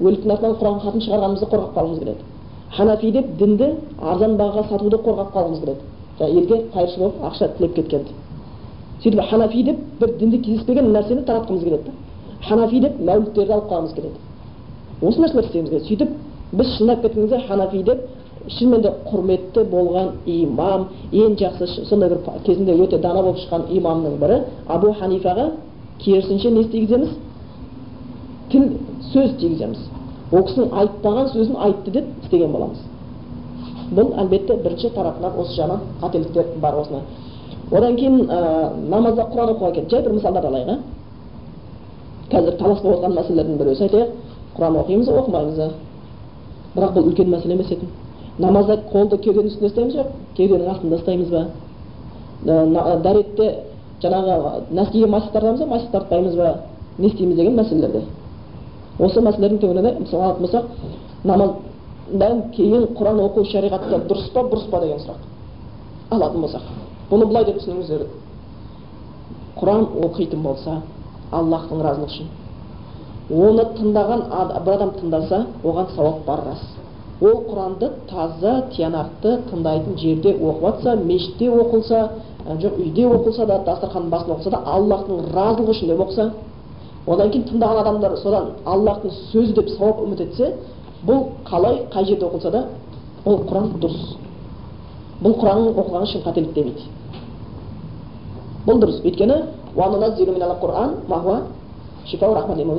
[0.00, 2.22] өліктің артынан құран хатын шығарғанымызды қорғап қалғымыз келеді
[2.76, 3.70] ханафи деп дінді
[4.02, 5.80] арзан бағаға сатуды қорғап қалғымыз келеді
[6.18, 8.10] жаңағы елге қайыршы болып ақша тілеп кеткенді
[9.02, 11.90] сөйтіп ханафи деп бір дінді кездеспеген нәрсені таратқымыз келеді
[12.48, 14.18] ханафи деп мәуліттерді алып қалғымыз келеді.
[15.02, 15.86] Осы нәрселерді істегіміз келеді.
[15.88, 16.08] Сөйтіп
[16.52, 17.98] біз шындап кеткен кезде ханафи деп
[18.48, 24.18] шынымен де құрметті болған имам ең жақсы сондай бір кезінде өте дана болып шыққан имамның
[24.20, 25.50] бірі абу ханифаға
[25.98, 27.08] керісінше не істегіземіз?
[28.50, 28.68] Тіл
[29.12, 29.78] сөз тигіземіз
[30.32, 32.78] ол кісінің айтпаған сөзін айтты деп істеген боламыз
[33.94, 37.00] бұл әлбетте бірінші тарапынан осы жағынан қателіктер бар осыны
[37.70, 40.78] одан кейін ә, намазда құран оқуға келді жай бір мысалдар алайық иә
[42.30, 44.10] қазір талас болып жатқан мәселелердің біреусі айтайық
[44.56, 45.70] құран оқимыз оқымаймыз ба
[46.74, 47.86] бірақ бұл үлкен мәселе емес еді
[48.38, 51.42] намазда қолды кеуденің үстінде ұстаймыз жоқ кеуденің астында ұстаймыз ба
[53.02, 53.46] дәретте
[54.02, 54.34] жаңағы
[54.70, 56.54] нәскиге масық тартамыз ба масық тартпаймыз ба
[56.98, 58.02] не істейміз деген мәселелерде
[58.98, 60.64] осы мәселелердің төңірегінде мысалы алатын болсақ
[61.24, 65.20] намаздан кейін құран оқу шариғатта дұрыс па бұрыс па деген сұрақ
[66.10, 66.62] алатын болсақ.
[67.10, 68.06] Бұны былай деп түсініңіздер.
[69.60, 70.80] Құран оқитын болса
[71.32, 72.34] аллахтың разылығы үшін
[73.26, 74.20] оны тыңдаған
[74.64, 76.62] бір адам тыңдаса оған сауап бар рас.
[77.20, 82.08] Ол құранды таза тиянақты тыңдайтын жерде оқып жатса мешітте оқылса
[82.46, 86.30] жоқ үйде оқылса да дастарханның басында оқылса да аллахтың разылығы үшін деп оқыса
[87.06, 90.54] одан кейін тыңдаған адамдар содан аллахтың сөзі деп сауап үміт етсе
[91.06, 92.64] бұл қалай қай жерде оқылса да
[93.24, 94.16] ол құран дұрыс.
[95.22, 96.82] Бұл құранның оқылғаны ешкім қателік демейді.
[98.66, 99.00] Бұл дұрыс.
[99.04, 99.36] Өйткені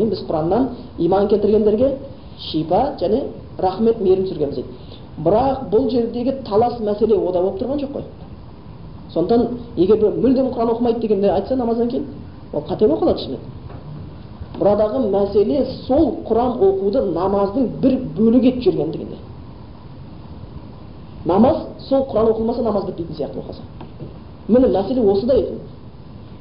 [0.10, 0.68] біз құраннан
[0.98, 1.98] иман келтіргендерге
[2.52, 3.24] шипа және
[3.58, 4.68] рахмет мейірім түсіргенбіз дейді.
[5.18, 8.04] Бірақ бұл жердегі талас мәселе ода болып тұрған жоқ қой.
[9.14, 9.48] Сондықтан
[9.78, 12.06] егер бір мүлдем құран оқымайды дегенде айтса намаздан кейін
[12.54, 13.40] ол қате болып қалады шынымен.
[14.60, 19.18] Бұрадағы мәселе сол құран оқуды намаздың бір бөлігі етіп жүргендігінде
[21.26, 21.58] намаз
[21.90, 23.62] сол құран оқылмаса намаз бітпейтін сияқты оқылса
[24.48, 25.58] міне мәселе осыда еді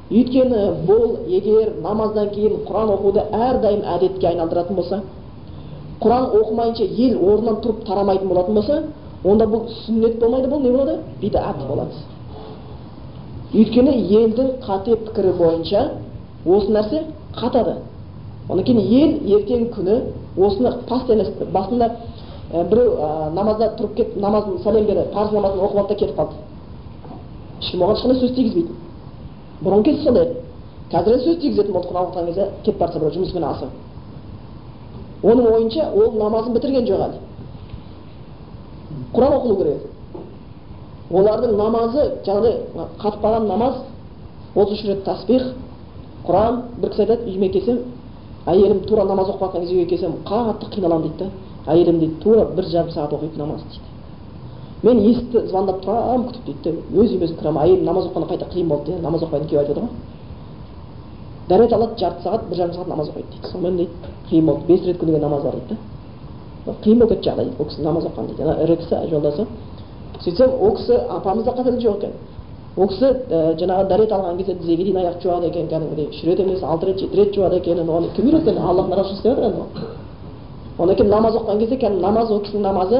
[0.09, 5.01] өйткені бұл егер намаздан кейін құран оқуды әрдайым әдетке айналдыратын болса
[6.01, 8.83] құран оқымайынша ел орнынан тұрып тарамайтын болатын болса
[9.23, 11.91] онда бұл сүннет болмайды бұл не болады бидат болады
[13.53, 15.83] өйткені елдің қате пікірі бойынша
[16.45, 17.03] осы нәрсе
[17.35, 17.77] қатады
[18.49, 19.97] одан кейін ел ертеңгі күні
[20.37, 21.89] осыны постоянно басында
[22.53, 26.15] ә, біреу ә, намазда тұрып кетіп намазын сәлем беріп парыз намазын оқып алды да кетіп
[26.17, 26.33] қалды.
[27.61, 28.71] Ешкім оған ешқандай сөз тигізбейді.
[29.63, 30.31] Бұрынғы кезде сондай
[30.91, 33.85] қазір енді сөз тигізетін болды құран оқыған кезде кетіп бара жатса біреу жұмыспен асығып
[35.23, 37.19] оның ойынша ол намазын бітірген жоқ әлі.
[39.13, 39.85] Құран оқылу керек.
[41.09, 43.79] Олардың намазы жаңағыдай қатып қалған намаз
[44.55, 45.53] отыз үш рет тасбих
[46.27, 47.79] құран бір кісі айтады үйіме келсем
[48.47, 51.29] әйелім тура намаз оқып жатқан кезде үйге келсем қатты қиналамын дейді да.
[51.67, 53.87] Әйелім дейді тура бір жарым сағат оқиды намаз дейді.
[54.83, 57.01] Мен есікті звондап тұрамын күтіп дейді де.
[57.01, 57.61] Өз үйіме кіремін.
[57.63, 59.89] Әйелім намаз оқығанда қайта қиын болды дейді намаз оқымайтын күйеу айтып отыр ғой.
[61.49, 63.51] Дәрет алады жарты сағат бір жарым сағат намаз оқиды дейді.
[63.51, 63.91] Сонымен дейді
[64.29, 64.65] қиын болды.
[64.67, 65.77] Бес рет күніге намаз бар дейді
[66.65, 66.73] да.
[66.83, 67.45] Қиын болып кетті жағдай.
[67.45, 68.43] дейді ол кісі намаз оқыған дейді.
[68.43, 69.47] Ана ірі кісі жолдасы.
[70.23, 72.11] Сөйтсем ол кісі апамызда қателік жоқ екен.
[72.77, 73.07] Ол кісі
[73.59, 76.99] жаңағы дәрет алған кезде тізеге дейін аяқ жуады екен кәдімгідей үш рет емес алты рет
[77.01, 79.63] жеті рет жуады екен енді оны кім үйреткен аллахтың рабшылығы істеп жатыр енді
[80.77, 82.99] одан кейін намаз оқыған кезде кәдімгі намаз ол кісінің намазы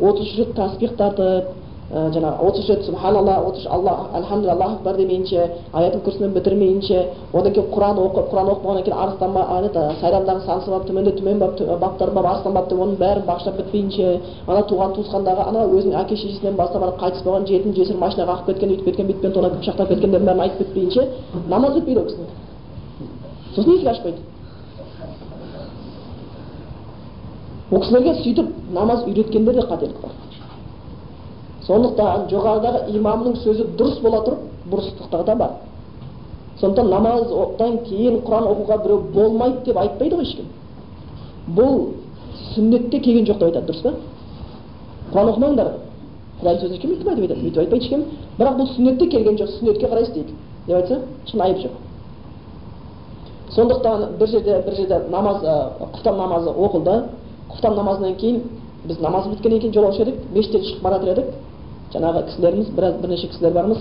[0.00, 1.63] отыз үш рет тасбих тартып
[1.94, 7.68] жаңағы отыз рет субханалла отыз алла альхамдулилля аллаху акбар демейінше аятул күрсіні бітірмейінше одан кейін
[7.70, 9.30] құран оқып құран оқып болғаннан кейін арыстан
[9.68, 13.56] это сайрамдағы сансыз бап төменде төмен бап баптар бап арыстан бап деп оның бәрін бағыштап
[13.60, 18.26] бітпейінше ана туған туысқандағы ана өзінің әке шешесінен бастап ана қайтыс болған жетім жесір машина
[18.26, 21.08] қағып кеткен өйтіп кеткен бүйтіп кеткен тонап пышақтап кеткендердің бәрін айтып бітпейінше
[21.48, 22.28] намаз бітпейді ол кісінің
[23.54, 24.18] сосын есік ашпайды
[27.70, 30.33] ол кісілерге сөйтіп намаз үйреткендер де қателік бар
[31.66, 34.40] сондықтан жоғарыдағы имамның сөзі дұрыс бола тұрып
[34.70, 35.50] бұрыстықтығы да бар.
[36.60, 40.50] Сондықтан намаздан кейін құран оқуға біреу болмайды деп айтпайды ғой ешкім.
[41.56, 41.78] Бұл
[42.54, 43.94] сүннетте келген жоқ деп айтады дұрыс па?
[45.12, 45.72] Құран оқымаңдар.
[46.40, 48.04] Құдайдың сөзін ешкім бүйтіп айтып бүйтіп айтпайды ешкім.
[48.38, 50.28] Бірақ бұл сүннетте келген жоқ сүннетке қарай істейік
[50.66, 51.72] деп айтса ешкім айып жоқ.
[53.54, 55.42] Сондықтан бір жерде бір жерде намаз
[55.80, 57.02] құптан намазы оқылды.
[57.50, 58.42] Құптан намазынан кейін
[58.84, 61.34] біз намаз біткеннен кейін жолаушы едік мешіттен шығып бара жатыр едік.
[61.92, 63.78] Жаңағы кісілеріміз біраз бірнеше кісілер бармыз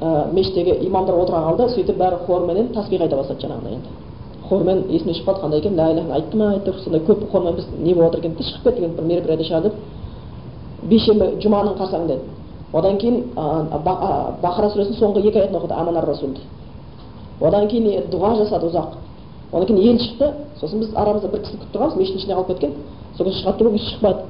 [0.00, 3.88] ә, мешіттегі имамдар отыра қалды сөйтіп бәрі хорменен тасбих айта бастады жаңағыдай енді
[4.48, 7.66] хормен есімнен шығып қалды қандай екен ля иляха айтты ма айтты сондай көп хормен біз
[7.78, 9.74] не болып жатыр екен деп шығып кеттік бір мероприятие шығады деп
[10.90, 12.18] бейсенбі жұманың қарсаңында
[12.72, 16.08] одан кейін бақара сүресінің соңғы екі аятын оқыды аманар
[17.40, 18.96] одан кейін дұға жасады ұзақ
[19.52, 20.26] одан кейін ел шықты
[20.60, 22.72] сосын біз арамызда бір кісіні күтіп тұрғанбыз мешіттің ішіне қалып кеткен
[23.16, 24.20] сол кісі шығады деп ол кісі шықпады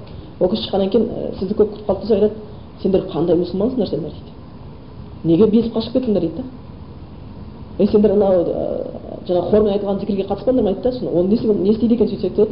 [0.41, 1.09] ол кісі шыққаннан кейін
[1.41, 2.35] сізді көп күтіп қалды десе айтады
[2.83, 4.33] сендер қандай мұсылмансыңдар сендер дейді.
[5.25, 6.43] Неге безіп қашып кеттіңдер дейді да?
[7.79, 8.45] Ей сендер анау
[9.29, 10.93] жаңағы хормен айтылған зікірге қатыспаңдар ма дейді да?
[10.93, 12.47] Соны оны не, істейді екен сөйтсек те?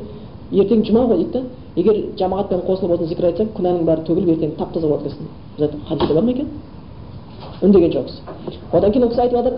[0.52, 1.42] Ертең жұма ғой дейді да?
[1.76, 5.26] Егер жамағатпен қосылып осыны зікір айтсаң күнәнің бәрі төгіліп ертең тап таза болады екенсің.
[5.56, 6.48] Біз айттық хадисте бар ма екен?
[7.62, 8.14] Үндеген жоқпыз.
[8.72, 9.54] Одан кейін ол кісі айтып жатыр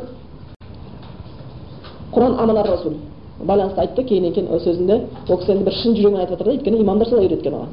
[2.12, 2.94] құран аманар расул.
[3.40, 6.80] Байланысты айтты кейіннен кейін сөзінде ол кісі енді бір шын жүрегімен айтып жатыр да өйткені
[6.82, 7.68] имамдар солай үйреткен оған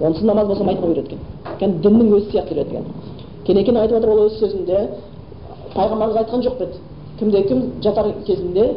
[0.00, 1.18] онсыз намаз болса айтуға үйреткен.
[1.58, 2.84] Кәдімгі діннің өзі сияқты үйреткен.
[3.46, 4.78] Кейін айтып жатыр ол өз сөзінде
[5.74, 6.78] пайғамбарымыз айтқан жоқ деді
[7.18, 8.74] кімде кім жатар кезінде?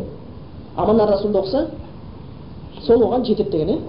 [0.75, 1.67] Аманар расулды оқыса
[2.85, 3.79] сол оған жетеді деген иә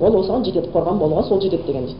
[0.00, 1.98] ол осыған жетеді қорған болуға сол жетеді деген дейді.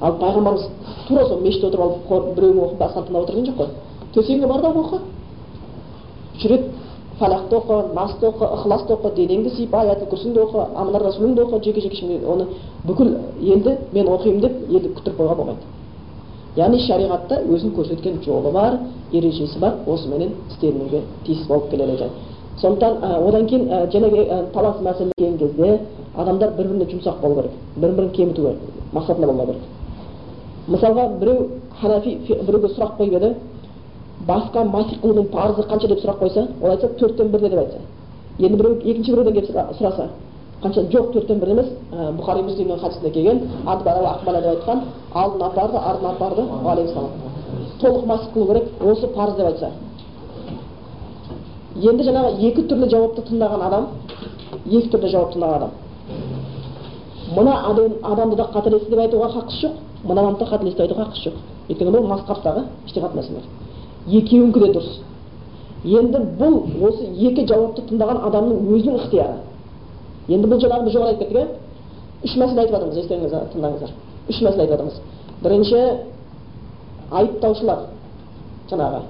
[0.00, 0.68] Ал пайғамбарымыз
[1.08, 3.68] тура сол мешітте отырып алып біреуін оқып басқаны тыңдап отырған жоқ қой.
[4.14, 5.00] Төсегіңе бар да оқы.
[6.44, 6.62] Рет
[7.18, 11.80] фалақты оқы насты оқы ықыласты оқы денеңді сипа аятыл күрсіңді оқы аманар расулыңды оқы жеке
[11.80, 12.46] жеке оны
[12.84, 15.74] бүкіл елді мен оқимын деп елді күттіріп қоюға болмайды
[16.56, 18.78] яғни шариғатта өзін көрсеткен жолы бар
[19.12, 22.10] ережесі бар осыменен істелінуге тиіс болып келеді екен.
[22.60, 25.80] Сондықтан ә, одан кейін ә, жаңағы ә, талас мәселе келген кезде
[26.16, 28.58] адамдар бір біріне жұмсақ болу керек бір бірін кеміту керек
[28.92, 29.62] мақсатында болмау керек.
[30.68, 31.48] Мысалға біреу
[31.80, 33.34] ханафи біреуге сұрақ қойып еді
[34.28, 37.78] басқа масих қылудың парызы қанша деп сұрақ қойса ол айтса төрттен бірде деп айтса.
[38.38, 40.08] Енді біреу екінші біреуден келіп сұраса
[40.64, 44.80] қанша жоқ төрттен бір емес бұхари муслимнің хадисінде келген адбара акбала деп айтқан
[45.12, 47.10] алдын апарды артын апарды алейхисалам
[47.80, 49.70] толық масих қылу керек осы парыз деп айтса.
[51.76, 53.86] Енді жаңағы екі түрлі жауапты тыңдаған адам
[54.66, 55.70] екі түрлі жауап тыңдаған адам.
[57.36, 59.72] Мына адам, адамды да қателесті деп айтуға хақысы жоқ
[60.04, 61.34] мына адамды да қателесті деп айтуға хақысы жоқ.
[61.68, 63.44] Өйткені бұл масқаптағы іштихат мәселелер
[64.06, 65.00] екеуінікі де дұрыс.
[65.84, 69.36] Енді бұл осы екі жауапты тыңдаған адамның өзінің ықтияры.
[70.28, 71.46] Енді бұл жаңағы біз жоғары айтып кеттік иә
[72.24, 73.90] үш мәселе айтып жатырмыз естеріңізге тыңдаңыздар.
[74.28, 74.96] Үш мәселе айтып жатырмыз.
[75.42, 75.78] Бірінші
[77.10, 77.78] айыптаушылар
[78.70, 79.00] жаңағы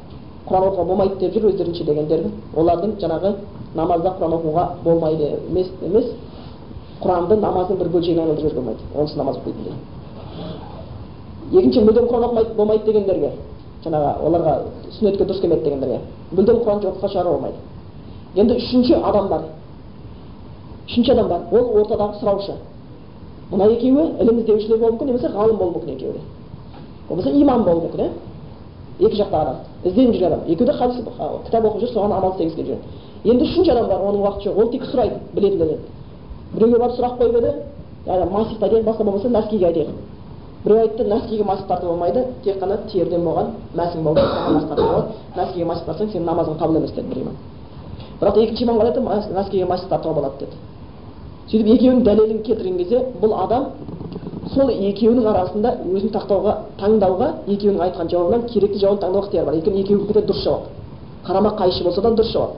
[0.48, 3.34] құран оқуға болмайды деп жүр өздерінше дегендер олардың жаңағы
[3.74, 6.12] намазда құран оқуға болмайды емес емес.
[7.00, 8.82] Құранды намаздың бір бөлшегіне айналдырып жіберуге болмайды.
[8.94, 9.74] Онсыз намаз дейді
[11.52, 13.30] екінші мүлдем құран оқымайды болмайды дегендерге
[13.84, 14.54] жаңағы оларға
[14.96, 15.98] сүннетке дұрыс келмейді дегендерге
[16.32, 19.44] мүлдем құран жоққа шығаруға болмайды енді үшінші адам бар
[20.88, 22.54] үшінші адам бар ол ортадағы сұраушы
[23.50, 26.20] мына екеуі ілім іздеушілер болуы мүмкін немесе ғалым болуы мүмкін екеуі де
[27.08, 30.96] болмаса имам болуы мүмкін иә екі жақтағы адам ізденіп жүрген адам екеуі де хадис
[31.46, 34.58] кітап оқып жүр соған амал істегісі келіп жүрген енді үшінші адам бар оның уақыты жоқ
[34.60, 35.78] ол тек сұрайды білетіндерден
[36.54, 37.52] біреуге барып сұрақ қойып еді
[38.30, 39.88] масихті айтайық басқа болмаса нәскиге айтайық
[40.64, 45.06] біреу айтты нәскиге масих тартуға болмайды тек қана терден болған мәсің болып болады
[45.36, 47.36] нәскиге масих тартсаң сенің намазың қабыл емес деді бір имам
[48.20, 49.00] бірақ екінші имам айтты
[49.34, 50.73] нәскиге масих тартуға болады деді
[51.50, 53.66] сөйтіп екеуінің дәлелін келтірген кезде бұл адам
[54.54, 59.54] сол екеуінің арасында өзін тақтауға таңдауға екеуінің айтқан жауабынан керекті жауабын таңдау ықтияры бар.
[59.58, 60.68] Өйткені екеуінікі де дұрыс жауап.
[61.26, 62.56] Қарама қайшы болса да дұрыс жауап.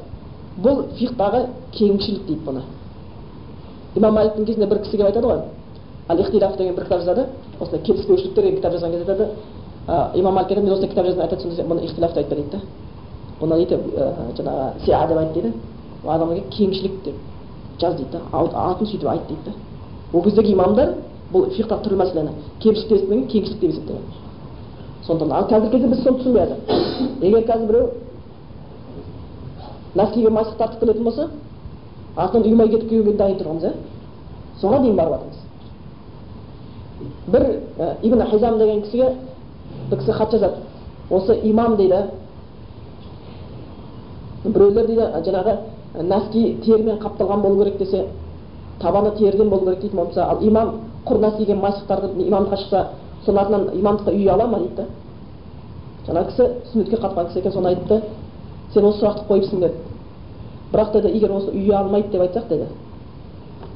[0.63, 2.63] Бұл фиқтағы кеңшілік дейді бұны.
[3.97, 5.41] Имам маликтің кезінде бір кісі келіп айтады ғой.
[6.09, 7.27] Ал ихтиляф деген бір кітап жазады.
[7.61, 9.29] Осындай келіспеушіліктер деген кітап жазған кезде айтады.
[10.15, 12.61] Имам малик айтады мен осындай кітап жаздым айтады сонда бұны ихтиляфты айтпа дейді да
[13.41, 13.77] бұны дейді
[14.37, 15.53] жаңағы сиа деп айт дейді.
[16.05, 17.15] Адамға кеңшілік деп.
[17.81, 19.53] Жаз дейді да атын сөйтіп айт дейді да.
[20.13, 20.95] Ол кездегі имамдар
[21.33, 22.31] бұл фиқта түрлі мәселені
[22.63, 24.03] кемшілік деп есептеген кеңшілік деп есептеген
[25.07, 27.21] сондықтан ал қазіргі кезде біз соны түсінбей жатырмыз.
[27.23, 27.87] Егер қазір біреу
[29.95, 31.31] нәскиге масық тартып келетін болса
[32.17, 33.73] артынан ұйымай кетіп күйеуге дайын тұрғанбыз иә
[34.61, 35.39] соған дейін барып жатырмыз.
[37.27, 37.43] Бір
[38.03, 39.15] ибн хизам деген кісіге
[39.91, 40.57] бір кісі хат жазады.
[41.11, 42.03] Осы имам дейді
[44.45, 45.59] біреулер дейді жаңағы
[46.03, 48.07] нәски терімен қапталған болу керек десе
[48.81, 50.75] табаны теріден болу керек дейді болмаса ал имам
[51.07, 52.87] құр нәскиге масықтарды имамдыққа шықса
[53.27, 56.25] соның артынан имамдыққа үй ала ма дейді да?
[56.25, 58.03] Кісі сүннетке қатқан кісі екен соны айтты
[58.73, 59.75] сен осы сұрақты қойыпсың деді
[60.73, 62.67] бірақ деді егер осы үй алмайды деп айтсақ деді.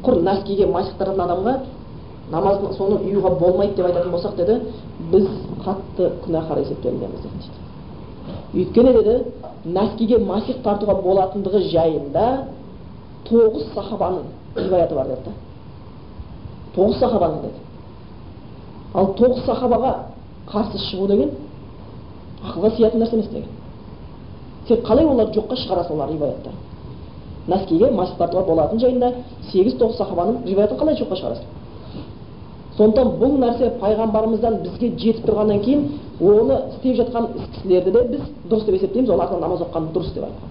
[0.05, 1.57] Құр нәскиге масықтыратын адамға
[2.31, 4.61] намаздың соны ұюға болмайды деп айтатын болсақ деді
[5.11, 5.27] біз
[5.65, 7.61] қатты күнәһар есептелінеміз деді
[8.55, 9.17] өйткені деді
[9.65, 12.27] нәскиге масих тартуға болатындығы жайында
[13.29, 15.35] тоғыз сахабаның риwаяты бар деді
[16.75, 17.61] тоғыз сахабаның деді.
[18.95, 19.93] Ал тоғыз сахабаға
[20.51, 21.31] қарсы шығу деген
[22.43, 23.49] ақылға сиятын нәрсе емес деген.
[24.69, 26.53] Сен қалай оларды жоққа шығарасың олар риwаяттар
[27.49, 29.13] нәскиге масих тартуға болатын жайында
[29.51, 31.60] сегіз тоғыз сахабаның риwаятын қалай жоққа шығарасың
[32.81, 35.83] сондықтан бұл нәрсе пайғамбарымыздан бізге жетіп тұрғаннан кейін
[36.21, 39.11] оны істеп жатқан кісілерді де біз дұрыс деп есептейміз.
[39.11, 40.49] Артынан намаз оқыған дұрыс деп айтқан.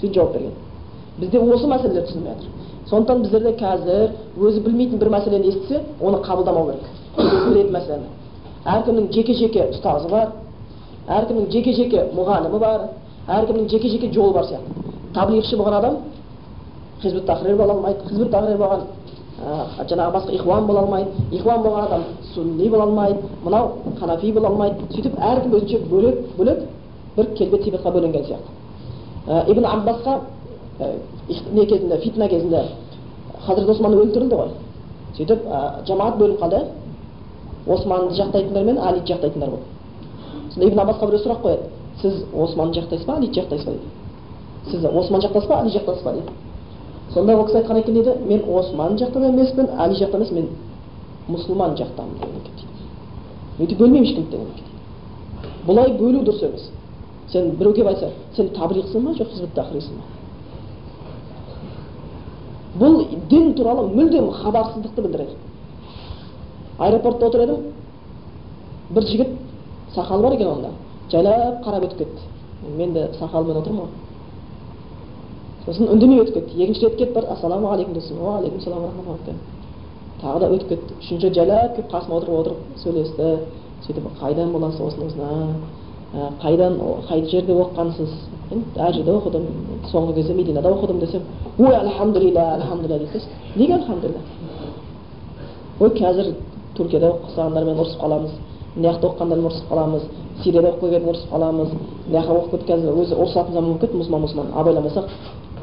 [0.00, 0.52] Сөйтіп жауап берген.
[1.18, 2.48] Бізде осы мәселелер түсінілмей жатыр.
[2.90, 6.84] Сондықтан біздерде қазір өзі білмейтін бір мәселені естісе оны қабылдамау керек.
[7.48, 8.08] Білетін мәселені.
[8.66, 10.32] Әркімнің жеке жеке ұстазы бар
[11.08, 12.88] әркімнің жеке жеке мұғалімі бар
[13.28, 14.84] әркімнің жеке жеке жолы бар сияқты.
[15.14, 15.96] Таблиғшы болған адам
[17.02, 18.08] хизбут тахрир бола алмайды.
[18.08, 18.80] Хизбут тахрир болған
[19.40, 22.02] жаңағы басқа ихуан бола алмайды ихуан болған адам
[22.34, 23.70] сунни бола алмайды мынау
[24.00, 26.58] ханафи бола алмайды сөйтіп әркім өзінше бөлек бөлек
[27.16, 30.20] бір келбет сипатқа бөлінген сияқты ибн аббасқа
[31.52, 32.64] не кезінде фитна кезінде
[33.46, 34.52] хазірет осман өлтірілді ғой
[35.16, 35.48] сөйтіп
[35.86, 36.64] жамаат бөлініп қалды
[37.66, 39.64] османды жақтайтындар мен алиді жақтайтындар болды
[40.52, 41.62] сонда ибн аббасқа біреу сұрақ қояды
[42.02, 44.00] сіз османды жақтайсыз ба алиді жақтайсыз ба дейді
[44.70, 46.28] сіз осман жақтасыз ба али жақтасыз ба дейді
[47.14, 50.48] сонда ол кісі айтқан екен дейді мен осман жақтан емеспін али жақтан емес мен
[51.28, 52.54] мұсылман жақтамын деген екен
[53.58, 54.70] дейді өйтіп бөлмеймін ешкімді деген екен
[55.66, 56.70] бұлай бөлу дұрыс емес.
[57.30, 60.04] Сен біреу келіп айтса сен таблиғсың ба жоқ хизбут тахрирсің ба?
[62.80, 65.36] Бұл дін туралы мүлдем хабарсыздықты білдіреді.
[66.78, 67.72] Аэропортта отыр едім.
[68.90, 69.34] Бір жігіт
[69.94, 70.70] сақалы бар екен онда.
[71.10, 72.20] Жайлап қарап өтіп кетті.
[72.76, 73.88] Мен де сақалымен отырмын ғой.
[75.70, 79.58] Сосын үндемей өтіп кетті екінші рет келіп барып ассалаумағалейкум десем уағалейкум салам рахматуллах
[80.20, 83.28] тағы да өтіп кетті үшінші рет жайлап келіп қасыма отырып отырып сөйлесті.
[83.86, 85.28] Сөйтіп қайдан боласыз осыны осыны
[86.42, 86.74] қайдан
[87.08, 88.10] қай жерде оқығансыз?
[88.76, 89.46] Әр жерде оқыдым.
[89.88, 91.22] Соңғы кезде мединада оқыдым десем
[91.58, 93.20] ой альхамдулилля альхамдулилля дейді
[93.56, 94.20] неге альхамдулилля
[95.80, 96.34] ой қазір
[96.76, 98.30] түркияда оқысаңдармен ұрысып қаламыз.
[98.76, 100.02] Мына жақта оқығандармен ұрысып қаламыз.
[100.42, 101.68] Сирияда оқып келген ұрысып қаламыз.
[102.06, 104.52] Мына жаққа оқып кетіп қазір өзі ұрысатын заман болып кетті мұсылман мұсылман.
[104.60, 105.04] Абайламасақ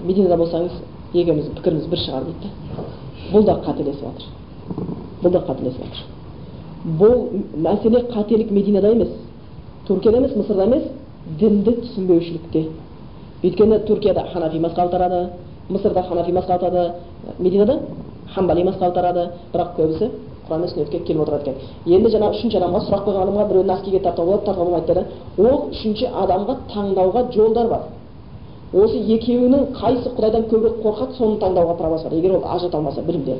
[0.04, 0.72] мединада болсаңыз
[1.14, 2.52] екеуміздің пікіріміз бір шығар дейді
[3.32, 4.28] бұл да қателесіп жатыр
[5.24, 6.18] бұл да қателесіп жатыр
[7.00, 7.16] бұл
[7.56, 9.10] мәселе қателік мединада емес
[9.88, 10.84] түркияда емес мысырда емес
[11.39, 12.66] дінді түсінбеушілікте
[13.43, 15.30] өйткені түркияда ханафи мазхабы тарады
[15.70, 16.93] мысырда ханафи мазхабы тарады
[17.39, 17.80] мединада
[18.36, 20.12] хамбали мазхабы тарады бірақ көбісі
[20.48, 24.00] құран мен сүннетке келіп отырады екен енді жаңағы үшінші адамға сұрақ қойған адамға біреу нәскиге
[24.04, 27.82] тартуға болады тартуға болмайды деді ол үшінші адамға таңдауға жолдар бар
[28.74, 33.39] осы екеуінің қайсы құдайдан көбірек қорқады соны таңдауға правосы бар егер ол ажырата алмаса білімден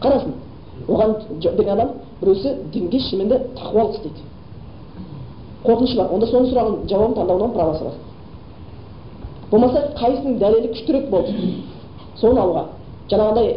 [0.00, 0.32] қарасын
[0.88, 1.88] оған берген адам
[2.20, 4.20] біреусі дінге шынымен тақуалық істейді.
[5.64, 6.12] Қорқынышы бар.
[6.12, 7.92] Онда соның сұрағын жауабын таңдауына правосы бар
[9.50, 11.32] болмаса қайсының дәлелі күштірек болды.
[12.20, 12.66] Соны алуға.
[13.10, 13.56] Жаңағыдай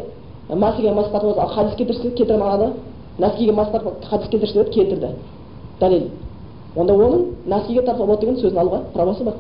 [0.56, 2.74] масиге мас тартып ал хадис келтірсе келтіре алады.
[3.20, 5.14] Нәскиге мас тартып хадис келтірсе деді келтірді.
[5.80, 6.10] Дәлел.
[6.76, 9.34] Онда оның нәскиге тартуға болады деген сөзін алуға правосы бар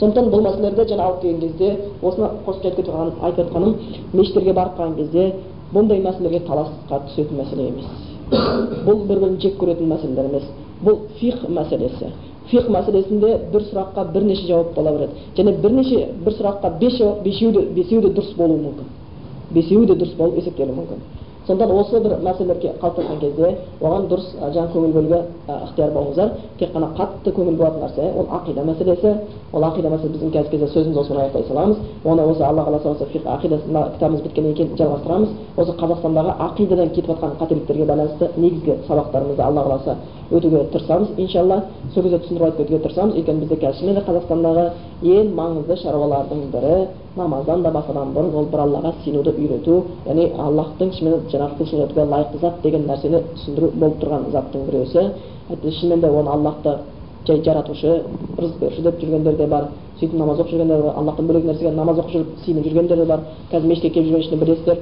[0.00, 1.70] сондықтан бұл мәселелерді жаңа алып келген кезде
[2.02, 3.74] осыны қосып айтып кетіп айтып жатқаным
[4.12, 5.32] мешіттерге барып қалған кезде
[5.74, 7.84] бұндай мәселелерге таласқа түсетін мәселе емес.
[8.86, 10.48] Бұл бір бірін жек көретін мәселелер емес.
[10.84, 12.12] Бұл фих мәселесі.
[12.50, 15.12] Фих мәселесінде бір сұраққа бірнеше жауап бола береді.
[15.36, 18.88] Және бірнеше бір сұраққа бес жауап бесеуі де бесеуі де дұрыс болуы мүмкін.
[19.54, 21.04] Бесеуі де дұрыс болып есептелуі мүмкін.
[21.50, 23.48] Сондықтан осы бір мәселелерге қалыптасқан кезде
[23.80, 28.64] оған дұрыс жаңағы көңіл бөлуге ықтияр болыңыздар тек қана қатты көңіл бөлетін нәрсе ол ақида
[28.68, 29.14] мәселесі
[29.52, 33.04] ол ақида мәселесі біздің қазіргі кезде сөзімізді осымен аяқтай саламыз оны осы алла қаласа осы
[33.24, 39.66] ақидасында кітабымыз біткеннен кейін жалғастырамыз осы қазақстандағы ақидадан кетіп жатқан қателіктерге байланысты негізгі сабақтарымызды алла
[39.66, 39.96] қаласа
[40.30, 44.66] өтуге тырысамыз иншалла сол кезде түсіндіріп айтып кетуге тырысамыз өйткені бізде қазір шынымен де қазақстандағы
[45.02, 46.76] ең маңызды шаруалардың бірі
[47.16, 52.04] намаздан да басқадан бұрын ол бір аллаға сенуді үйрету яғни аллахтың шынымен жаңағы құлшылық етуге
[52.12, 55.02] лайықты зат деген нәрсені түсіндіру болып тұрған заттың біреусі
[55.80, 56.76] шынымен де оны аллахты
[57.26, 58.02] жай жаратушы
[58.38, 61.98] рызық беруші деп жүргендер де бар сөйтіп намаз оқып жүргендер бар аллахтан бөлек нәрсеге намаз
[61.98, 63.20] оқып жүріп сиынып жүргендер де бар
[63.52, 64.78] қазір мешітке келіп жүрген ішінде білесіздер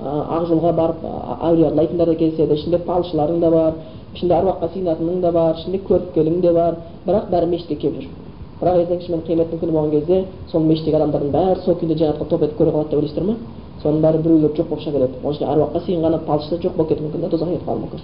[0.00, 1.04] ақ жолға барып
[1.42, 3.74] әулие аралайтындар да кездеседі ішінде палшыларың да бар
[4.14, 8.25] ішінде әруаққа сиынатының да бар ішінде көріпкелің де бар бірақ бәрі мешітке келіп жүр.
[8.60, 10.16] Бірақ ертең шынымен қияметтің күні болған кезде
[10.50, 13.34] сол мешіттегі адамдардың бәрі сол күйінде жәннатқа топ етіп көре қалады деп ойлайсыздар ма
[13.82, 16.88] соның бәрі біреулер жоқ болып шыға келеді оның ішінде әруаққа сиынғаны палшы да жоқ болып
[16.88, 18.00] кетуі мүмкін да тозаққа кетіп қалуы мүмкін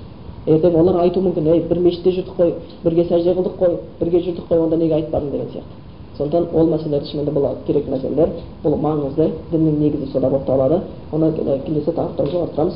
[0.47, 2.51] ертең олар айтуы мүмкін ей бір мешітте жүрдік қой
[2.85, 5.73] бірге сәжде қылдық қой бірге жүрдік қой онда неге айтпадың деген сияқты
[6.19, 8.29] сондықтан ол мәселелер шынымен де бұл керекті мәселелер
[8.65, 10.81] бұл маңызды діннің негізі солар болып табылады
[11.13, 11.33] оны
[11.67, 12.75] келесі тақырыпта жалғастырамыз